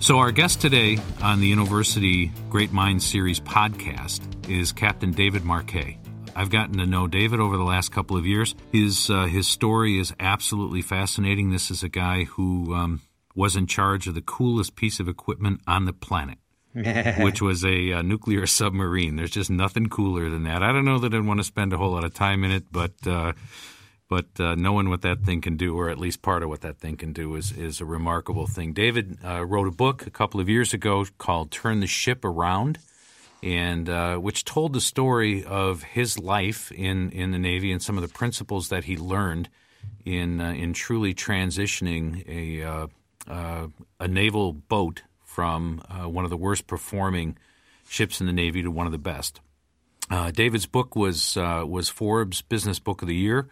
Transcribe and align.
So, 0.00 0.18
our 0.18 0.32
guest 0.32 0.62
today 0.62 0.96
on 1.20 1.40
the 1.40 1.52
Innoversity 1.52 2.32
Great 2.48 2.72
Minds 2.72 3.04
Series 3.04 3.38
podcast 3.38 4.22
is 4.50 4.72
Captain 4.72 5.10
David 5.10 5.44
Marquet. 5.44 5.98
I've 6.34 6.48
gotten 6.48 6.78
to 6.78 6.86
know 6.86 7.06
David 7.06 7.38
over 7.38 7.58
the 7.58 7.64
last 7.64 7.92
couple 7.92 8.16
of 8.16 8.24
years. 8.24 8.54
His 8.72 9.10
uh, 9.10 9.26
his 9.26 9.46
story 9.46 9.98
is 9.98 10.14
absolutely 10.18 10.80
fascinating. 10.80 11.50
This 11.50 11.70
is 11.70 11.82
a 11.82 11.88
guy 11.90 12.24
who 12.24 12.74
um, 12.74 13.02
was 13.34 13.56
in 13.56 13.66
charge 13.66 14.06
of 14.06 14.14
the 14.14 14.22
coolest 14.22 14.74
piece 14.74 15.00
of 15.00 15.08
equipment 15.08 15.60
on 15.66 15.84
the 15.84 15.92
planet, 15.92 16.38
which 17.22 17.42
was 17.42 17.62
a, 17.62 17.92
uh, 17.92 18.02
nuclear 18.02 18.46
submarine. 18.46 19.16
There's 19.16 19.30
just 19.30 19.50
nothing 19.50 19.90
cooler 19.90 20.30
than 20.30 20.44
that. 20.44 20.62
I 20.62 20.72
don't 20.72 20.86
know 20.86 20.98
that 21.00 21.12
I'd 21.12 21.26
want 21.26 21.40
to 21.40 21.44
spend 21.44 21.74
a 21.74 21.76
whole 21.76 21.92
lot 21.92 22.04
of 22.04 22.14
time 22.14 22.42
in 22.42 22.52
it, 22.52 22.64
but 22.72 22.94
uh, 23.06 23.34
but 24.10 24.26
uh, 24.40 24.56
knowing 24.56 24.90
what 24.90 25.02
that 25.02 25.20
thing 25.20 25.40
can 25.40 25.56
do, 25.56 25.78
or 25.78 25.88
at 25.88 25.96
least 25.96 26.20
part 26.20 26.42
of 26.42 26.48
what 26.48 26.62
that 26.62 26.78
thing 26.78 26.96
can 26.96 27.12
do, 27.12 27.36
is 27.36 27.52
is 27.52 27.80
a 27.80 27.84
remarkable 27.84 28.46
thing. 28.46 28.72
David 28.72 29.18
uh, 29.24 29.46
wrote 29.46 29.68
a 29.68 29.70
book 29.70 30.04
a 30.04 30.10
couple 30.10 30.40
of 30.40 30.48
years 30.48 30.74
ago 30.74 31.06
called 31.16 31.52
"Turn 31.52 31.78
the 31.78 31.86
Ship 31.86 32.22
Around," 32.24 32.78
and 33.40 33.88
uh, 33.88 34.16
which 34.16 34.44
told 34.44 34.72
the 34.72 34.80
story 34.80 35.44
of 35.44 35.84
his 35.84 36.18
life 36.18 36.72
in 36.72 37.10
in 37.10 37.30
the 37.30 37.38
Navy 37.38 37.70
and 37.70 37.80
some 37.80 37.96
of 37.96 38.02
the 38.02 38.12
principles 38.12 38.68
that 38.68 38.84
he 38.84 38.96
learned 38.96 39.48
in 40.04 40.40
uh, 40.40 40.50
in 40.50 40.72
truly 40.72 41.14
transitioning 41.14 42.26
a 42.28 42.64
uh, 42.66 42.86
uh, 43.28 43.68
a 44.00 44.08
naval 44.08 44.52
boat 44.52 45.02
from 45.24 45.78
one 46.02 46.24
of 46.24 46.30
the 46.30 46.36
worst 46.36 46.66
performing 46.66 47.38
ships 47.88 48.20
in 48.20 48.26
the 48.26 48.32
Navy 48.32 48.60
to 48.62 48.72
one 48.72 48.86
of 48.86 48.92
the 48.92 48.98
best. 48.98 49.40
David's 50.32 50.66
book 50.66 50.96
was 50.96 51.36
was 51.36 51.88
Forbes 51.88 52.42
Business 52.42 52.80
Book 52.80 53.02
of 53.02 53.06
the 53.06 53.14
Year. 53.14 53.48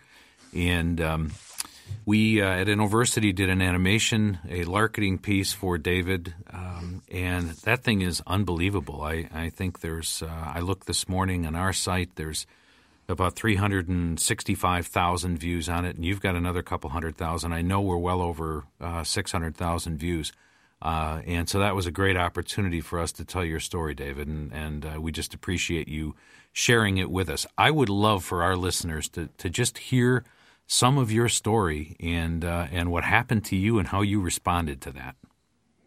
And 0.55 1.01
um, 1.01 1.33
we 2.05 2.41
uh, 2.41 2.47
at 2.47 2.69
Innoversity 2.69 3.33
did 3.33 3.51
an 3.51 3.61
animation, 3.61 4.39
a 4.49 4.63
marketing 4.65 5.19
piece 5.19 5.53
for 5.53 5.79
David, 5.79 6.35
um, 6.51 7.03
and 7.11 7.51
that 7.51 7.83
thing 7.85 8.03
is 8.03 8.23
unbelievable. 8.27 9.03
I, 9.03 9.29
I 9.33 9.51
think 9.51 9.81
there's, 9.81 10.23
uh, 10.23 10.53
I 10.55 10.61
looked 10.61 10.87
this 10.87 11.09
morning 11.09 11.47
on 11.47 11.55
our 11.55 11.73
site, 11.73 12.17
there's 12.17 12.47
about 13.11 13.37
365,000 13.37 15.39
views 15.39 15.69
on 15.69 15.85
it, 15.85 15.97
and 15.97 16.05
you've 16.05 16.21
got 16.21 16.37
another 16.37 16.63
couple 16.63 16.91
hundred 16.91 17.17
thousand. 17.17 17.53
I 17.53 17.63
know 17.63 17.81
we're 17.81 17.97
well 17.97 18.21
over 18.21 18.65
uh, 18.81 19.05
600,000 19.05 19.99
views. 19.99 20.33
Uh, 20.81 21.23
and 21.27 21.49
so 21.49 21.59
that 21.59 21.75
was 21.75 21.87
a 21.87 21.91
great 21.91 22.17
opportunity 22.17 22.81
for 22.81 23.01
us 23.01 23.11
to 23.13 23.25
tell 23.25 23.45
your 23.45 23.61
story, 23.61 23.95
David, 23.95 24.29
and, 24.29 24.53
and 24.53 24.87
uh, 24.87 25.01
we 25.01 25.11
just 25.11 25.35
appreciate 25.35 25.89
you 25.89 26.15
sharing 26.53 26.99
it 26.99 27.11
with 27.11 27.29
us. 27.29 27.45
I 27.57 27.73
would 27.73 27.89
love 27.89 28.25
for 28.25 28.45
our 28.45 28.57
listeners 28.57 29.09
to, 29.11 29.29
to 29.39 29.51
just 29.51 29.79
hear– 29.79 30.25
some 30.69 30.99
of 30.99 31.11
your 31.11 31.29
story 31.29 31.97
and 31.99 32.45
uh, 32.45 32.69
and 32.71 32.93
what 32.93 33.03
happened 33.03 33.45
to 33.47 33.57
you 33.57 33.79
and 33.79 33.89
how 33.89 34.03
you 34.03 34.21
responded 34.21 34.81
to 34.83 34.93
that. 34.93 35.17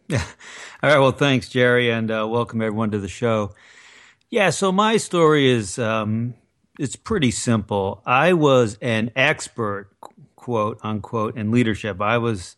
Yeah. 0.08 0.24
All 0.82 0.90
right. 0.90 0.98
Well, 0.98 1.12
thanks, 1.12 1.48
Jerry, 1.48 1.90
and 1.90 2.10
uh, 2.10 2.26
welcome 2.28 2.60
everyone 2.60 2.90
to 2.90 2.98
the 2.98 3.08
show. 3.08 3.54
Yeah. 4.28 4.50
So 4.50 4.72
my 4.72 4.96
story 4.96 5.48
is 5.48 5.78
um, 5.78 6.34
it's 6.78 6.96
pretty 6.96 7.30
simple. 7.30 8.02
I 8.04 8.32
was 8.32 8.76
an 8.82 9.12
expert, 9.14 9.88
quote 10.34 10.80
unquote, 10.82 11.36
in 11.38 11.52
leadership. 11.52 12.02
I 12.02 12.18
was, 12.18 12.56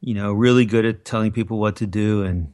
you 0.00 0.12
know, 0.12 0.32
really 0.34 0.66
good 0.66 0.84
at 0.84 1.06
telling 1.06 1.32
people 1.32 1.58
what 1.58 1.76
to 1.76 1.86
do 1.86 2.22
and 2.22 2.52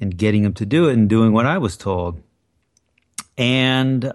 and 0.00 0.16
getting 0.16 0.44
them 0.44 0.54
to 0.54 0.66
do 0.66 0.88
it 0.88 0.92
and 0.92 1.08
doing 1.08 1.32
what 1.32 1.46
I 1.46 1.58
was 1.58 1.76
told. 1.76 2.22
And 3.36 4.12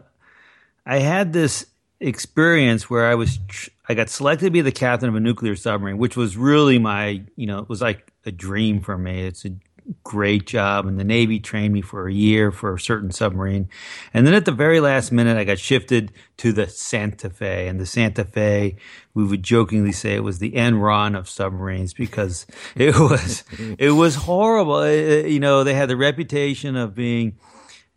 I 0.86 1.00
had 1.00 1.34
this 1.34 1.66
experience 2.00 2.90
where 2.90 3.08
I 3.08 3.16
was 3.16 3.40
tr- 3.48 3.70
I 3.88 3.96
got 3.96 4.10
selected 4.10 4.46
to 4.46 4.52
be 4.52 4.62
the 4.62 4.72
captain 4.72 5.10
of 5.10 5.16
a 5.16 5.20
nuclear 5.20 5.56
submarine, 5.56 5.98
which 5.98 6.16
was 6.16 6.38
really 6.38 6.78
my, 6.78 7.24
you 7.36 7.48
know, 7.48 7.60
it 7.60 7.70
was 7.70 7.82
like 7.82 8.14
a 8.26 8.32
dream 8.32 8.82
for 8.82 8.98
me. 8.98 9.24
It's 9.24 9.46
a 9.46 9.56
great 10.04 10.46
job. 10.46 10.86
And 10.86 11.00
the 11.00 11.04
Navy 11.04 11.40
trained 11.40 11.74
me 11.74 11.82
for 11.82 12.08
a 12.08 12.14
year 12.14 12.52
for 12.52 12.76
a 12.76 12.80
certain 12.80 13.12
submarine. 13.12 13.68
And 14.14 14.28
then 14.28 14.36
at 14.36 14.46
the 14.46 14.52
very 14.52 14.80
last 14.80 15.12
minute, 15.12 15.38
I 15.38 15.44
got 15.44 15.58
shifted 15.58 16.12
to 16.38 16.52
the 16.52 16.68
Santa 16.68 17.32
Fe. 17.32 17.68
And 17.68 17.80
the 17.80 17.88
Santa 17.88 18.24
Fe, 18.24 18.76
we 19.16 19.24
would 19.26 19.42
jokingly 19.42 19.92
say 19.92 20.16
it 20.16 20.24
was 20.24 20.40
the 20.40 20.52
Enron 20.52 21.18
of 21.18 21.28
submarines 21.28 21.94
because 21.94 22.46
it 22.76 22.96
was, 22.96 23.44
it 23.80 23.92
was 23.92 24.16
horrible. 24.16 24.82
It, 24.82 25.30
you 25.30 25.40
know, 25.40 25.64
they 25.64 25.74
had 25.74 25.90
the 25.90 25.98
reputation 25.98 26.76
of 26.76 26.94
being, 26.94 27.38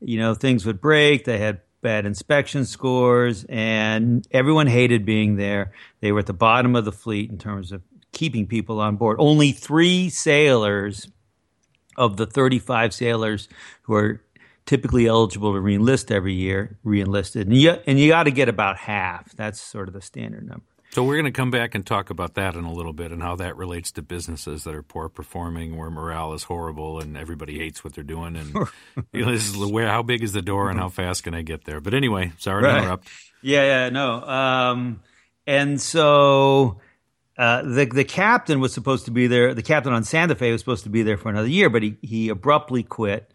you 0.01 0.19
know, 0.19 0.35
things 0.35 0.65
would 0.65 0.81
break. 0.81 1.25
They 1.25 1.39
had 1.39 1.61
bad 1.83 2.07
inspection 2.07 2.65
scores, 2.65 3.45
and 3.49 4.27
everyone 4.31 4.67
hated 4.69 5.05
being 5.05 5.37
there. 5.37 5.73
They 6.01 6.13
were 6.13 6.21
at 6.21 6.27
the 6.27 6.33
bottom 6.33 6.75
of 6.75 6.85
the 6.85 6.93
fleet 6.93 7.31
in 7.31 7.39
terms 7.39 7.73
of 7.73 7.83
keeping 8.13 8.47
people 8.47 8.81
on 8.81 8.97
board. 8.97 9.17
Only 9.19 9.53
three 9.53 10.09
sailors 10.09 11.09
of 11.97 12.17
the 12.17 12.27
35 12.27 12.95
sailors 12.95 13.49
who 13.83 13.95
are 13.95 14.23
typically 14.65 15.07
eligible 15.07 15.53
to 15.53 15.61
reenlist 15.61 16.11
every 16.11 16.35
year 16.35 16.79
reenlisted, 16.85 17.43
and 17.43 17.57
you 17.57 17.77
and 17.87 17.99
you 17.99 18.09
got 18.09 18.25
to 18.25 18.31
get 18.31 18.49
about 18.49 18.77
half. 18.77 19.33
That's 19.33 19.61
sort 19.61 19.89
of 19.89 19.95
the 19.95 20.01
standard 20.01 20.49
number. 20.49 20.65
So 20.95 21.03
we're 21.05 21.15
going 21.15 21.25
to 21.25 21.31
come 21.31 21.51
back 21.51 21.75
and 21.75 21.87
talk 21.87 22.11
about 22.11 22.35
that 22.35 22.55
in 22.55 22.65
a 22.65 22.73
little 22.73 22.93
bit 22.93 23.13
and 23.13 23.23
how 23.23 23.37
that 23.37 23.57
relates 23.57 23.93
to 23.93 24.03
businesses 24.03 24.65
that 24.65 24.75
are 24.75 24.83
poor 24.83 25.09
performing, 25.09 25.79
where 25.79 25.91
morale 25.91 26.35
is 26.35 26.43
horrible 26.43 27.01
and 27.01 27.17
everybody 27.17 27.59
hates 27.59 27.83
what 27.83 27.95
they're 27.95 28.05
doing. 28.05 28.37
And 28.37 28.53
you 29.13 29.25
know, 29.25 29.33
this 29.33 29.49
is 29.49 29.57
where 29.57 29.89
how 29.89 30.03
big 30.03 30.23
is 30.23 30.33
the 30.33 30.43
door 30.43 30.69
and 30.69 30.79
how 30.79 30.91
fast 30.91 31.25
can 31.25 31.35
I 31.35 31.41
get 31.41 31.65
there? 31.65 31.81
But 31.81 31.95
anyway, 31.95 32.33
sorry 32.37 32.65
right. 32.65 32.73
to 32.73 32.79
interrupt. 32.83 33.09
Yeah, 33.41 33.63
yeah, 33.63 33.89
no. 33.89 34.23
Um, 34.23 35.01
and 35.47 35.81
so 35.81 36.79
uh, 37.39 37.63
the 37.63 37.87
the 37.87 38.05
captain 38.05 38.61
was 38.61 38.75
supposed 38.75 39.07
to 39.07 39.11
be 39.13 39.29
there. 39.29 39.55
The 39.55 39.63
captain 39.63 39.95
on 39.95 40.05
Santa 40.05 40.35
Fe 40.35 40.53
was 40.53 40.61
supposed 40.61 40.85
to 40.85 40.91
be 40.91 41.03
there 41.03 41.17
for 41.17 41.31
another 41.31 41.49
year, 41.49 41.71
but 41.71 41.83
he 41.83 41.97
he 42.03 42.29
abruptly 42.29 42.83
quit. 42.83 43.33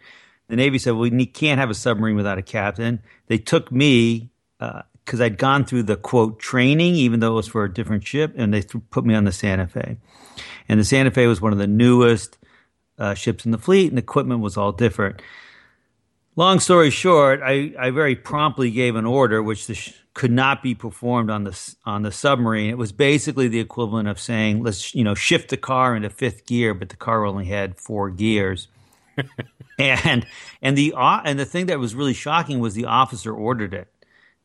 The 0.47 0.57
Navy 0.57 0.77
said, 0.77 0.91
"Well, 0.91 1.09
we 1.09 1.25
can't 1.25 1.59
have 1.59 1.71
a 1.71 1.73
submarine 1.73 2.15
without 2.15 2.37
a 2.37 2.43
captain." 2.43 3.01
They 3.25 3.39
took 3.39 3.71
me. 3.71 4.29
Uh, 4.59 4.83
because 5.07 5.21
I'd 5.21 5.37
gone 5.37 5.63
through 5.63 5.83
the 5.83 5.95
quote 5.95 6.37
training, 6.37 6.95
even 6.95 7.21
though 7.21 7.31
it 7.31 7.35
was 7.35 7.47
for 7.47 7.63
a 7.63 7.73
different 7.73 8.05
ship, 8.05 8.33
and 8.35 8.53
they 8.53 8.61
th- 8.61 8.83
put 8.89 9.05
me 9.05 9.15
on 9.15 9.23
the 9.23 9.31
Santa 9.31 9.65
Fe. 9.65 9.95
And 10.67 10.77
the 10.77 10.83
Santa 10.83 11.11
Fe 11.11 11.27
was 11.27 11.39
one 11.39 11.53
of 11.53 11.59
the 11.59 11.65
newest 11.65 12.37
uh, 12.99 13.13
ships 13.13 13.45
in 13.45 13.51
the 13.51 13.57
fleet, 13.57 13.87
and 13.87 13.97
the 13.97 14.01
equipment 14.01 14.41
was 14.41 14.57
all 14.57 14.73
different. 14.73 15.21
Long 16.35 16.59
story 16.59 16.89
short, 16.89 17.39
I, 17.41 17.73
I 17.79 17.91
very 17.91 18.17
promptly 18.17 18.69
gave 18.69 18.97
an 18.97 19.05
order 19.05 19.41
which 19.41 19.67
sh- 19.73 19.93
could 20.13 20.31
not 20.31 20.61
be 20.61 20.75
performed 20.75 21.29
on 21.29 21.45
the 21.45 21.75
on 21.85 22.01
the 22.01 22.11
submarine. 22.11 22.69
It 22.69 22.77
was 22.77 22.91
basically 22.91 23.47
the 23.47 23.61
equivalent 23.61 24.09
of 24.09 24.19
saying, 24.19 24.61
"Let's 24.61 24.93
you 24.93 25.05
know 25.05 25.15
shift 25.15 25.49
the 25.49 25.57
car 25.57 25.95
into 25.95 26.09
fifth 26.09 26.45
gear," 26.45 26.73
but 26.73 26.89
the 26.89 26.97
car 26.97 27.25
only 27.25 27.45
had 27.45 27.79
four 27.79 28.09
gears. 28.09 28.67
and 29.79 30.27
and 30.61 30.77
the 30.77 30.93
uh, 30.97 31.21
and 31.23 31.39
the 31.39 31.45
thing 31.45 31.67
that 31.67 31.79
was 31.79 31.95
really 31.95 32.13
shocking 32.13 32.59
was 32.59 32.73
the 32.73 32.85
officer 32.85 33.33
ordered 33.33 33.73
it. 33.73 33.87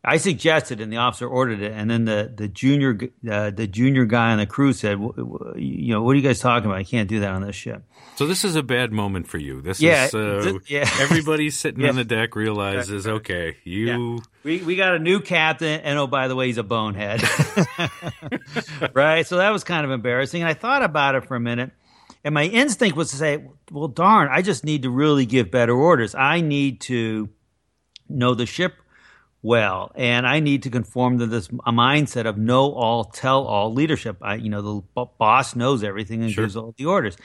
I 0.05 0.17
suggested, 0.17 0.81
and 0.81 0.93
the 0.93 0.97
officer 0.97 1.29
ordered 1.29 1.63
it. 1.63 1.73
And 1.73 1.89
then 1.89 2.07
the 2.07 2.33
the 2.35 2.49
junior 2.49 2.99
uh, 3.31 3.51
the 3.51 3.69
junior 3.69 4.05
guy 4.05 4.33
on 4.33 4.39
the 4.39 4.47
crew 4.47 4.73
said, 4.73 4.99
"You 4.99 5.93
know, 5.93 6.03
what 6.03 6.13
are 6.13 6.15
you 6.17 6.23
guys 6.23 6.41
talking 6.41 6.67
about? 6.67 6.79
I 6.79 6.85
can't 6.85 7.09
do 7.09 7.21
that 7.21 7.31
on 7.31 7.43
this 7.43 7.55
ship." 7.55 7.85
So 8.17 8.27
this 8.27 8.45
is 8.45 8.57
a 8.57 8.65
bad 8.65 8.93
moment 8.93 9.29
for 9.29 9.39
you. 9.39 9.61
This 9.61 9.81
yeah, 9.81 10.07
is 10.07 10.15
uh, 10.15 10.41
th- 10.43 10.71
yeah. 10.71 10.91
everybody 11.01 11.51
sitting 11.51 11.83
yeah. 11.83 11.91
on 11.91 11.97
the 11.97 12.05
deck 12.05 12.35
realizes, 12.35 13.07
okay, 13.07 13.57
you 13.63 13.87
yeah. 13.87 14.19
we 14.43 14.63
we 14.63 14.75
got 14.75 14.95
a 14.95 14.99
new 14.99 15.21
captain, 15.21 15.81
and 15.83 15.97
oh 15.99 16.09
by 16.09 16.27
the 16.27 16.35
way, 16.35 16.49
he's 16.49 16.59
a 16.59 16.65
bonehead, 16.65 17.23
right? 18.95 19.25
So 19.25 19.37
that 19.37 19.51
was 19.51 19.63
kind 19.63 19.85
of 19.85 19.93
embarrassing. 19.93 20.43
And 20.43 20.49
I 20.49 20.55
thought 20.55 20.83
about 20.83 21.15
it 21.15 21.27
for 21.27 21.37
a 21.37 21.41
minute. 21.41 21.71
And 22.25 22.35
my 22.35 22.45
instinct 22.45 22.97
was 22.97 23.11
to 23.11 23.17
say, 23.17 23.45
well, 23.71 23.89
darn, 23.89 24.29
I 24.31 24.43
just 24.43 24.65
need 24.65 24.83
to 24.83 24.91
really 24.91 25.27
give 25.27 25.51
better 25.51 25.75
orders. 25.75 26.15
I 26.15 26.41
need 26.41 26.81
to 26.83 27.31
know 28.09 28.35
the 28.35 28.47
ship 28.47 28.75
well. 29.43 29.91
And 29.95 30.27
I 30.27 30.41
need 30.41 30.63
to 30.63 30.71
conform 30.71 31.19
to 31.19 31.27
this 31.27 31.49
mindset 31.49 32.27
of 32.27 32.39
know 32.39 32.73
all, 32.73 33.05
tell 33.05 33.45
all 33.45 33.73
leadership. 33.73 34.17
I, 34.23 34.37
you 34.37 34.49
know, 34.49 34.63
the 34.63 34.83
b- 34.97 35.11
boss 35.19 35.57
knows 35.57 35.83
everything 35.83 36.23
and 36.23 36.31
sure. 36.31 36.45
gives 36.45 36.57
all 36.57 36.75
the 36.77 36.87
orders. 36.87 37.17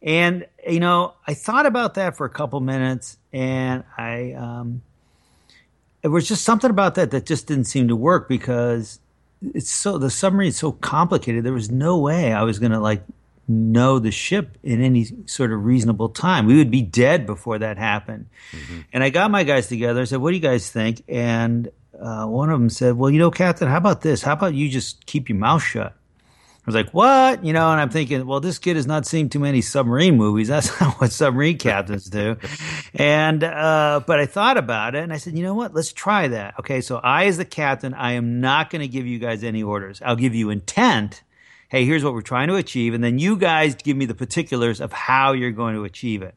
And, 0.00 0.46
you 0.68 0.80
know, 0.80 1.14
I 1.26 1.34
thought 1.34 1.66
about 1.66 1.94
that 1.94 2.16
for 2.16 2.26
a 2.26 2.30
couple 2.30 2.60
minutes 2.60 3.18
and 3.32 3.84
I, 3.96 4.32
um, 4.32 4.82
it 6.02 6.08
was 6.08 6.28
just 6.28 6.44
something 6.44 6.70
about 6.70 6.94
that 6.96 7.10
that 7.12 7.26
just 7.26 7.46
didn't 7.46 7.64
seem 7.64 7.88
to 7.88 7.96
work 7.96 8.28
because 8.28 9.00
it's 9.42 9.70
so, 9.70 9.98
the 9.98 10.10
submarine 10.10 10.48
is 10.48 10.58
so 10.58 10.72
complicated. 10.72 11.44
There 11.44 11.52
was 11.54 11.70
no 11.70 11.98
way 11.98 12.32
I 12.32 12.42
was 12.42 12.58
going 12.58 12.72
to 12.72 12.80
like 12.80 13.02
know 13.48 13.98
the 13.98 14.10
ship 14.10 14.58
in 14.62 14.82
any 14.82 15.06
sort 15.26 15.52
of 15.52 15.64
reasonable 15.64 16.08
time. 16.08 16.46
We 16.46 16.56
would 16.56 16.70
be 16.70 16.82
dead 16.82 17.26
before 17.26 17.58
that 17.58 17.78
happened. 17.78 18.26
Mm-hmm. 18.52 18.80
And 18.92 19.04
I 19.04 19.10
got 19.10 19.30
my 19.30 19.44
guys 19.44 19.66
together. 19.66 20.02
I 20.02 20.04
said, 20.04 20.20
"What 20.20 20.30
do 20.30 20.36
you 20.36 20.42
guys 20.42 20.70
think?" 20.70 21.02
And 21.08 21.70
uh, 22.00 22.26
one 22.26 22.50
of 22.50 22.58
them 22.58 22.70
said, 22.70 22.96
"Well, 22.96 23.10
you 23.10 23.18
know, 23.18 23.30
Captain, 23.30 23.68
how 23.68 23.76
about 23.76 24.02
this? 24.02 24.22
How 24.22 24.32
about 24.32 24.54
you 24.54 24.68
just 24.68 25.06
keep 25.06 25.28
your 25.28 25.38
mouth 25.38 25.62
shut?" 25.62 25.92
I 26.66 26.66
was 26.66 26.74
like, 26.74 26.90
"What?" 26.92 27.44
You 27.44 27.52
know, 27.52 27.70
and 27.70 27.80
I'm 27.80 27.90
thinking, 27.90 28.26
"Well, 28.26 28.40
this 28.40 28.58
kid 28.58 28.76
has 28.76 28.86
not 28.86 29.06
seen 29.06 29.28
too 29.28 29.38
many 29.38 29.60
submarine 29.60 30.16
movies. 30.16 30.48
That's 30.54 30.80
not 30.80 31.00
what 31.00 31.12
submarine 31.12 31.58
captains 31.58 32.06
do." 32.06 32.36
and 32.94 33.44
uh, 33.44 34.00
but 34.06 34.18
I 34.18 34.26
thought 34.26 34.56
about 34.56 34.94
it, 34.94 35.02
and 35.02 35.12
I 35.12 35.18
said, 35.18 35.36
"You 35.36 35.44
know 35.44 35.54
what? 35.54 35.74
Let's 35.74 35.92
try 35.92 36.28
that." 36.28 36.54
Okay, 36.60 36.80
so 36.80 36.96
I, 36.96 37.26
as 37.26 37.36
the 37.36 37.44
captain, 37.44 37.92
I 37.92 38.12
am 38.12 38.40
not 38.40 38.70
going 38.70 38.80
to 38.80 38.88
give 38.88 39.06
you 39.06 39.18
guys 39.18 39.44
any 39.44 39.62
orders. 39.62 40.00
I'll 40.04 40.16
give 40.16 40.34
you 40.34 40.50
intent 40.50 41.22
hey, 41.74 41.84
here's 41.84 42.04
what 42.04 42.14
we're 42.14 42.20
trying 42.20 42.46
to 42.46 42.54
achieve. 42.54 42.94
And 42.94 43.02
then 43.02 43.18
you 43.18 43.36
guys 43.36 43.74
give 43.74 43.96
me 43.96 44.06
the 44.06 44.14
particulars 44.14 44.80
of 44.80 44.92
how 44.92 45.32
you're 45.32 45.50
going 45.50 45.74
to 45.74 45.82
achieve 45.82 46.22
it. 46.22 46.36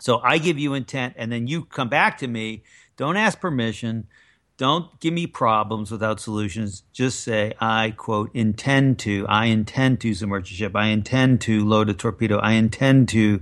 So 0.00 0.18
I 0.24 0.38
give 0.38 0.58
you 0.58 0.74
intent, 0.74 1.14
and 1.16 1.30
then 1.30 1.46
you 1.46 1.66
come 1.66 1.88
back 1.88 2.18
to 2.18 2.26
me. 2.26 2.64
Don't 2.96 3.16
ask 3.16 3.38
permission. 3.38 4.08
Don't 4.56 4.98
give 4.98 5.14
me 5.14 5.28
problems 5.28 5.92
without 5.92 6.18
solutions. 6.18 6.82
Just 6.92 7.20
say, 7.20 7.52
I 7.60 7.92
quote, 7.96 8.32
intend 8.34 8.98
to, 9.00 9.24
I 9.28 9.46
intend 9.46 10.00
to 10.00 10.12
submerge 10.14 10.50
a 10.50 10.54
ship. 10.54 10.74
I 10.74 10.86
intend 10.88 11.40
to 11.42 11.64
load 11.64 11.88
a 11.88 11.94
torpedo. 11.94 12.38
I 12.38 12.54
intend 12.54 13.08
to 13.10 13.40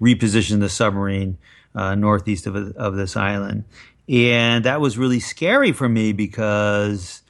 reposition 0.00 0.60
the 0.60 0.68
submarine 0.68 1.38
uh, 1.74 1.96
northeast 1.96 2.46
of, 2.46 2.54
of 2.76 2.94
this 2.94 3.16
island. 3.16 3.64
And 4.08 4.64
that 4.64 4.80
was 4.80 4.96
really 4.96 5.18
scary 5.18 5.72
for 5.72 5.88
me 5.88 6.12
because, 6.12 7.22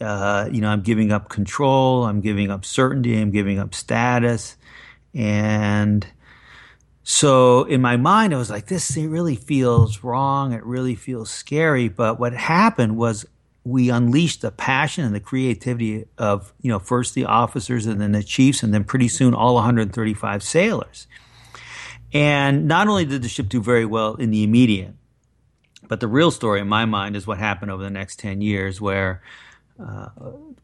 uh, 0.00 0.48
you 0.50 0.60
know, 0.60 0.68
I'm 0.68 0.82
giving 0.82 1.12
up 1.12 1.28
control, 1.28 2.04
I'm 2.04 2.20
giving 2.20 2.50
up 2.50 2.64
certainty, 2.64 3.20
I'm 3.20 3.30
giving 3.30 3.58
up 3.58 3.74
status. 3.74 4.56
And 5.14 6.06
so 7.02 7.64
in 7.64 7.80
my 7.80 7.96
mind, 7.96 8.34
I 8.34 8.38
was 8.38 8.50
like, 8.50 8.66
this 8.66 8.96
really 8.96 9.36
feels 9.36 10.02
wrong. 10.02 10.52
It 10.52 10.64
really 10.64 10.94
feels 10.94 11.30
scary. 11.30 11.88
But 11.88 12.18
what 12.18 12.32
happened 12.32 12.96
was 12.96 13.26
we 13.64 13.90
unleashed 13.90 14.42
the 14.42 14.50
passion 14.50 15.04
and 15.04 15.14
the 15.14 15.20
creativity 15.20 16.06
of, 16.16 16.52
you 16.60 16.70
know, 16.70 16.78
first 16.78 17.14
the 17.14 17.26
officers 17.26 17.86
and 17.86 18.00
then 18.00 18.12
the 18.12 18.22
chiefs, 18.22 18.62
and 18.62 18.72
then 18.72 18.84
pretty 18.84 19.08
soon 19.08 19.34
all 19.34 19.54
135 19.54 20.42
sailors. 20.42 21.06
And 22.12 22.66
not 22.66 22.88
only 22.88 23.04
did 23.04 23.22
the 23.22 23.28
ship 23.28 23.48
do 23.48 23.60
very 23.60 23.84
well 23.84 24.14
in 24.14 24.30
the 24.30 24.42
immediate, 24.42 24.94
but 25.86 26.00
the 26.00 26.08
real 26.08 26.30
story 26.30 26.60
in 26.60 26.68
my 26.68 26.84
mind 26.84 27.16
is 27.16 27.26
what 27.26 27.38
happened 27.38 27.70
over 27.70 27.82
the 27.82 27.90
next 27.90 28.18
10 28.20 28.40
years, 28.40 28.80
where 28.80 29.22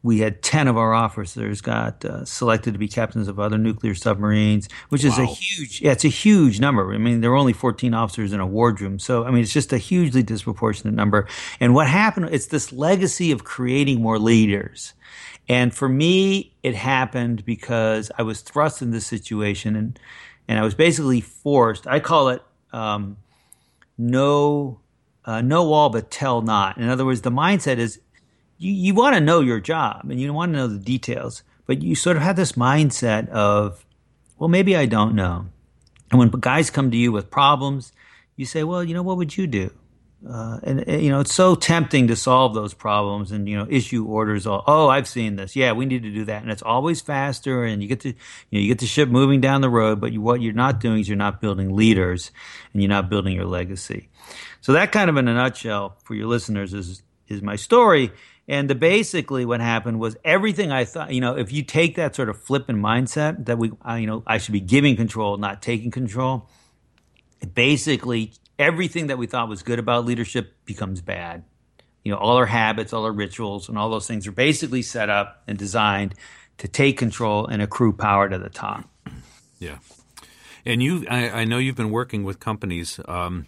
we 0.03 0.19
had 0.19 0.41
10 0.41 0.67
of 0.67 0.77
our 0.77 0.93
officers 0.93 1.61
got 1.61 2.05
uh, 2.05 2.23
selected 2.23 2.73
to 2.73 2.79
be 2.79 2.87
captains 2.87 3.27
of 3.27 3.39
other 3.39 3.57
nuclear 3.57 3.95
submarines, 3.95 4.69
which 4.89 5.03
is 5.03 5.17
wow. 5.17 5.23
a 5.23 5.25
huge, 5.25 5.81
yeah, 5.81 5.91
it's 5.91 6.05
a 6.05 6.09
huge 6.09 6.59
number. 6.59 6.93
I 6.93 6.97
mean, 6.97 7.21
there 7.21 7.31
were 7.31 7.37
only 7.37 7.53
14 7.53 7.93
officers 7.93 8.31
in 8.31 8.39
a 8.39 8.47
wardroom. 8.47 8.99
So, 8.99 9.25
I 9.25 9.31
mean, 9.31 9.41
it's 9.41 9.53
just 9.53 9.73
a 9.73 9.77
hugely 9.77 10.23
disproportionate 10.23 10.93
number. 10.93 11.27
And 11.59 11.73
what 11.73 11.87
happened, 11.87 12.29
it's 12.31 12.47
this 12.47 12.71
legacy 12.71 13.31
of 13.31 13.43
creating 13.43 14.01
more 14.01 14.19
leaders. 14.19 14.93
And 15.49 15.73
for 15.73 15.89
me, 15.89 16.53
it 16.61 16.75
happened 16.75 17.45
because 17.45 18.11
I 18.17 18.23
was 18.23 18.41
thrust 18.41 18.81
in 18.81 18.91
this 18.91 19.07
situation 19.07 19.75
and, 19.75 19.99
and 20.47 20.59
I 20.59 20.63
was 20.63 20.75
basically 20.75 21.21
forced, 21.21 21.87
I 21.87 21.99
call 21.99 22.29
it, 22.29 22.43
um, 22.71 23.17
no, 23.97 24.79
uh, 25.25 25.41
know 25.41 25.73
all 25.73 25.89
but 25.89 26.11
tell 26.11 26.41
not. 26.41 26.77
In 26.77 26.87
other 26.87 27.05
words, 27.05 27.21
the 27.21 27.31
mindset 27.31 27.77
is 27.77 27.99
you, 28.57 28.71
you 28.73 28.93
want 28.93 29.15
to 29.15 29.21
know 29.21 29.39
your 29.39 29.59
job 29.59 30.07
and 30.09 30.19
you 30.19 30.31
want 30.33 30.53
to 30.53 30.57
know 30.57 30.67
the 30.67 30.79
details, 30.79 31.43
but 31.65 31.81
you 31.81 31.95
sort 31.95 32.17
of 32.17 32.23
have 32.23 32.35
this 32.35 32.53
mindset 32.53 33.29
of, 33.29 33.85
well, 34.37 34.49
maybe 34.49 34.75
I 34.75 34.85
don't 34.85 35.15
know. 35.15 35.47
And 36.09 36.19
when 36.19 36.29
guys 36.29 36.69
come 36.69 36.91
to 36.91 36.97
you 36.97 37.11
with 37.11 37.29
problems, 37.29 37.91
you 38.35 38.45
say, 38.45 38.63
well, 38.63 38.83
you 38.83 38.93
know, 38.93 39.03
what 39.03 39.17
would 39.17 39.35
you 39.35 39.47
do? 39.47 39.71
Uh, 40.27 40.59
and, 40.63 40.87
and, 40.87 41.01
you 41.01 41.11
know, 41.11 41.19
it's 41.19 41.33
so 41.33 41.53
tempting 41.53 42.07
to 42.07 42.15
solve 42.15 42.55
those 42.55 42.73
problems 42.73 43.31
and, 43.31 43.47
you 43.47 43.55
know, 43.55 43.67
issue 43.69 44.05
orders. 44.05 44.47
All, 44.47 44.63
oh, 44.65 44.87
I've 44.87 45.07
seen 45.07 45.35
this. 45.35 45.55
Yeah, 45.55 45.73
we 45.73 45.85
need 45.85 46.03
to 46.03 46.09
do 46.09 46.25
that. 46.25 46.41
And 46.41 46.51
it's 46.51 46.63
always 46.63 47.01
faster 47.01 47.63
and 47.63 47.83
you 47.83 47.87
get 47.87 47.99
to, 48.01 48.09
you 48.09 48.15
know, 48.51 48.59
you 48.59 48.67
get 48.67 48.79
the 48.79 48.87
ship 48.87 49.09
moving 49.09 49.41
down 49.41 49.61
the 49.61 49.69
road, 49.69 50.01
but 50.01 50.11
you, 50.13 50.21
what 50.21 50.41
you're 50.41 50.53
not 50.53 50.79
doing 50.79 51.01
is 51.01 51.07
you're 51.07 51.17
not 51.17 51.39
building 51.39 51.75
leaders 51.75 52.31
and 52.73 52.81
you're 52.81 52.89
not 52.89 53.09
building 53.09 53.35
your 53.35 53.45
legacy. 53.45 54.09
So 54.61 54.73
that 54.73 54.91
kind 54.91 55.09
of 55.09 55.17
in 55.17 55.27
a 55.27 55.33
nutshell 55.33 55.97
for 56.03 56.15
your 56.15 56.27
listeners 56.27 56.73
is, 56.73 57.03
is 57.27 57.41
my 57.41 57.55
story. 57.55 58.11
And 58.47 58.69
the, 58.69 58.75
basically, 58.75 59.43
what 59.45 59.59
happened 59.59 59.99
was 59.99 60.15
everything 60.23 60.71
I 60.71 60.85
thought, 60.85 61.13
you 61.13 61.19
know, 61.19 61.35
if 61.35 61.51
you 61.51 61.63
take 61.63 61.95
that 61.95 62.15
sort 62.15 62.29
of 62.29 62.41
flippant 62.41 62.79
mindset 62.79 63.45
that 63.45 63.57
we, 63.57 63.71
uh, 63.87 63.95
you 63.95 64.07
know, 64.07 64.23
I 64.25 64.37
should 64.37 64.53
be 64.53 64.61
giving 64.61 64.95
control, 64.95 65.35
not 65.37 65.61
taking 65.61 65.91
control, 65.91 66.47
basically 67.53 68.31
everything 68.57 69.07
that 69.07 69.17
we 69.17 69.27
thought 69.27 69.49
was 69.49 69.63
good 69.63 69.79
about 69.79 70.05
leadership 70.05 70.55
becomes 70.65 71.01
bad. 71.01 71.43
You 72.03 72.13
know, 72.13 72.17
all 72.19 72.37
our 72.37 72.45
habits, 72.45 72.93
all 72.93 73.03
our 73.03 73.11
rituals, 73.11 73.67
and 73.67 73.77
all 73.77 73.89
those 73.89 74.07
things 74.07 74.25
are 74.27 74.31
basically 74.31 74.81
set 74.81 75.09
up 75.09 75.43
and 75.45 75.57
designed 75.57 76.15
to 76.59 76.69
take 76.69 76.97
control 76.97 77.45
and 77.45 77.61
accrue 77.61 77.91
power 77.91 78.29
to 78.29 78.37
the 78.39 78.49
top. 78.49 78.89
Yeah. 79.59 79.79
And 80.65 80.81
you, 80.81 81.05
I, 81.09 81.29
I 81.29 81.43
know 81.43 81.57
you've 81.57 81.75
been 81.75 81.91
working 81.91 82.23
with 82.23 82.39
companies. 82.39 82.99
Um, 83.07 83.47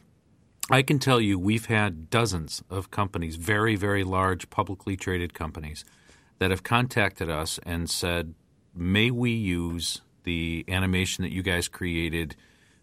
I 0.70 0.82
can 0.82 1.00
tell 1.00 1.20
you 1.20 1.40
we've 1.40 1.66
had 1.66 2.10
dozens 2.10 2.64
of 2.70 2.92
companies, 2.92 3.36
very, 3.36 3.76
very 3.76 4.04
large 4.04 4.50
publicly 4.50 4.96
traded 4.96 5.34
companies, 5.34 5.84
that 6.40 6.52
have 6.52 6.64
contacted 6.64 7.30
us 7.30 7.60
and 7.64 7.90
said, 7.90 8.34
may 8.76 9.12
we 9.12 9.32
use 9.32 10.02
the 10.24 10.64
animation 10.68 11.24
that 11.24 11.32
you 11.32 11.42
guys 11.42 11.68
created 11.68 12.36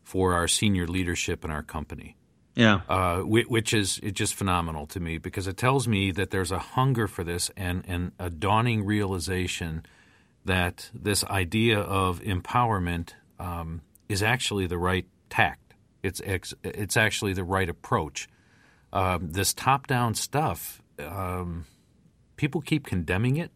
for 0.03 0.35
our 0.35 0.49
senior 0.49 0.87
leadership 0.87 1.45
in 1.45 1.51
our 1.51 1.63
company? 1.63 2.17
Yeah. 2.55 2.81
Uh, 2.89 3.19
which 3.19 3.75
is 3.75 4.01
it's 4.03 4.17
just 4.17 4.35
phenomenal 4.35 4.87
to 4.89 5.01
me 5.01 5.19
because 5.19 5.47
it 5.47 5.59
tells 5.59 5.87
me 5.87 6.11
that 6.13 6.31
there's 6.31 6.51
a 6.51 6.59
hunger 6.59 7.07
for 7.07 7.23
this 7.23 7.51
and, 7.57 7.85
and 7.87 8.13
a 8.19 8.31
dawning 8.31 8.85
realization 8.85 9.85
that 10.47 10.91
this 10.95 11.23
idea 11.25 11.79
of 11.79 12.21
empowerment 12.21 13.11
um, 13.39 13.83
is 14.09 14.23
actually 14.23 14.67
the 14.67 14.79
right 14.79 15.07
tact 15.29 15.66
it's 16.07 16.55
it's 16.63 16.97
actually 16.97 17.33
the 17.33 17.45
right 17.45 17.69
approach. 17.69 18.29
Um, 18.93 19.31
this 19.33 19.53
top 19.53 19.87
down 19.87 20.15
stuff, 20.15 20.81
um, 20.99 21.67
people 22.37 22.61
keep 22.61 22.87
condemning 22.87 23.37
it, 23.37 23.51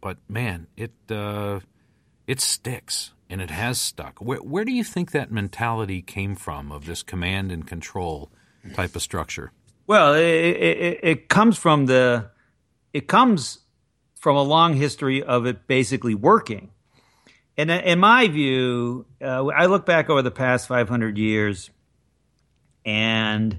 but 0.00 0.18
man, 0.28 0.68
it 0.76 0.92
uh, 1.10 1.60
it 2.26 2.40
sticks 2.40 3.12
and 3.28 3.40
it 3.40 3.50
has 3.50 3.80
stuck. 3.80 4.18
Where 4.20 4.38
where 4.38 4.64
do 4.64 4.72
you 4.72 4.84
think 4.84 5.10
that 5.10 5.30
mentality 5.30 6.02
came 6.02 6.34
from 6.34 6.72
of 6.72 6.86
this 6.86 7.02
command 7.02 7.50
and 7.52 7.66
control 7.66 8.30
type 8.74 8.94
of 8.96 9.02
structure? 9.02 9.52
Well, 9.86 10.14
it, 10.14 10.22
it, 10.22 11.00
it 11.02 11.28
comes 11.28 11.58
from 11.58 11.86
the 11.86 12.30
it 12.92 13.08
comes 13.08 13.58
from 14.14 14.36
a 14.36 14.42
long 14.42 14.74
history 14.74 15.22
of 15.22 15.46
it 15.46 15.66
basically 15.66 16.14
working. 16.14 16.70
And 17.56 17.70
in 17.70 17.98
my 17.98 18.28
view, 18.28 19.06
uh, 19.20 19.46
I 19.46 19.66
look 19.66 19.84
back 19.84 20.08
over 20.08 20.22
the 20.22 20.30
past 20.30 20.68
500 20.68 21.18
years 21.18 21.70
and 22.84 23.58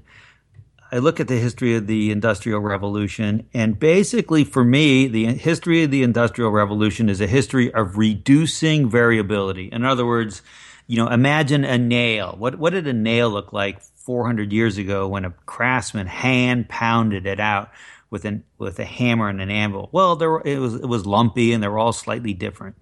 I 0.92 0.98
look 0.98 1.20
at 1.20 1.28
the 1.28 1.38
history 1.38 1.74
of 1.74 1.86
the 1.86 2.10
Industrial 2.10 2.60
Revolution, 2.60 3.48
and 3.54 3.78
basically, 3.78 4.44
for 4.44 4.62
me, 4.62 5.06
the 5.06 5.24
history 5.24 5.82
of 5.82 5.90
the 5.90 6.02
Industrial 6.02 6.50
Revolution 6.50 7.08
is 7.08 7.22
a 7.22 7.26
history 7.26 7.72
of 7.72 7.96
reducing 7.96 8.90
variability. 8.90 9.70
In 9.72 9.86
other 9.86 10.04
words, 10.04 10.42
you 10.86 10.98
know, 10.98 11.08
imagine 11.08 11.64
a 11.64 11.78
nail. 11.78 12.34
What 12.38 12.58
what 12.58 12.74
did 12.74 12.86
a 12.86 12.92
nail 12.92 13.30
look 13.30 13.54
like 13.54 13.80
400 13.80 14.52
years 14.52 14.76
ago 14.76 15.08
when 15.08 15.24
a 15.24 15.30
craftsman 15.46 16.08
hand 16.08 16.68
pounded 16.68 17.26
it 17.26 17.40
out 17.40 17.70
with 18.10 18.26
an 18.26 18.44
with 18.58 18.78
a 18.78 18.84
hammer 18.84 19.30
and 19.30 19.40
an 19.40 19.50
anvil? 19.50 19.88
Well, 19.92 20.16
there 20.16 20.40
it 20.40 20.58
was 20.58 20.74
it 20.74 20.86
was 20.86 21.06
lumpy, 21.06 21.54
and 21.54 21.62
they 21.62 21.68
were 21.68 21.78
all 21.78 21.94
slightly 21.94 22.34
different. 22.34 22.76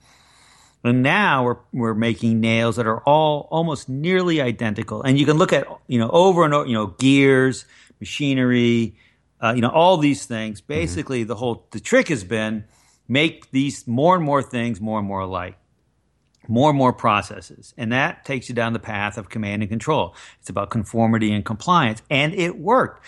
And 0.82 1.02
now 1.02 1.44
we're, 1.44 1.56
we're 1.72 1.94
making 1.94 2.40
nails 2.40 2.76
that 2.76 2.86
are 2.86 3.00
all 3.00 3.48
almost 3.50 3.88
nearly 3.88 4.40
identical. 4.40 5.02
And 5.02 5.18
you 5.18 5.26
can 5.26 5.36
look 5.36 5.52
at, 5.52 5.66
you 5.88 5.98
know, 5.98 6.08
over 6.10 6.44
and 6.44 6.54
over, 6.54 6.66
you 6.66 6.72
know, 6.72 6.86
gears, 6.98 7.66
machinery, 8.00 8.96
uh, 9.42 9.52
you 9.54 9.60
know, 9.60 9.68
all 9.68 9.98
these 9.98 10.24
things. 10.24 10.60
Mm-hmm. 10.60 10.72
Basically, 10.72 11.20
mm-hmm. 11.20 11.28
the 11.28 11.34
whole, 11.36 11.66
the 11.72 11.80
trick 11.80 12.08
has 12.08 12.24
been 12.24 12.64
make 13.08 13.50
these 13.50 13.86
more 13.86 14.14
and 14.14 14.24
more 14.24 14.42
things 14.42 14.80
more 14.80 14.98
and 14.98 15.06
more 15.06 15.20
alike, 15.20 15.58
more 16.48 16.70
and 16.70 16.78
more 16.78 16.94
processes. 16.94 17.74
And 17.76 17.92
that 17.92 18.24
takes 18.24 18.48
you 18.48 18.54
down 18.54 18.72
the 18.72 18.78
path 18.78 19.18
of 19.18 19.28
command 19.28 19.62
and 19.62 19.68
control. 19.68 20.14
It's 20.40 20.48
about 20.48 20.70
conformity 20.70 21.30
and 21.30 21.44
compliance. 21.44 22.00
And 22.08 22.32
it 22.32 22.58
worked. 22.58 23.04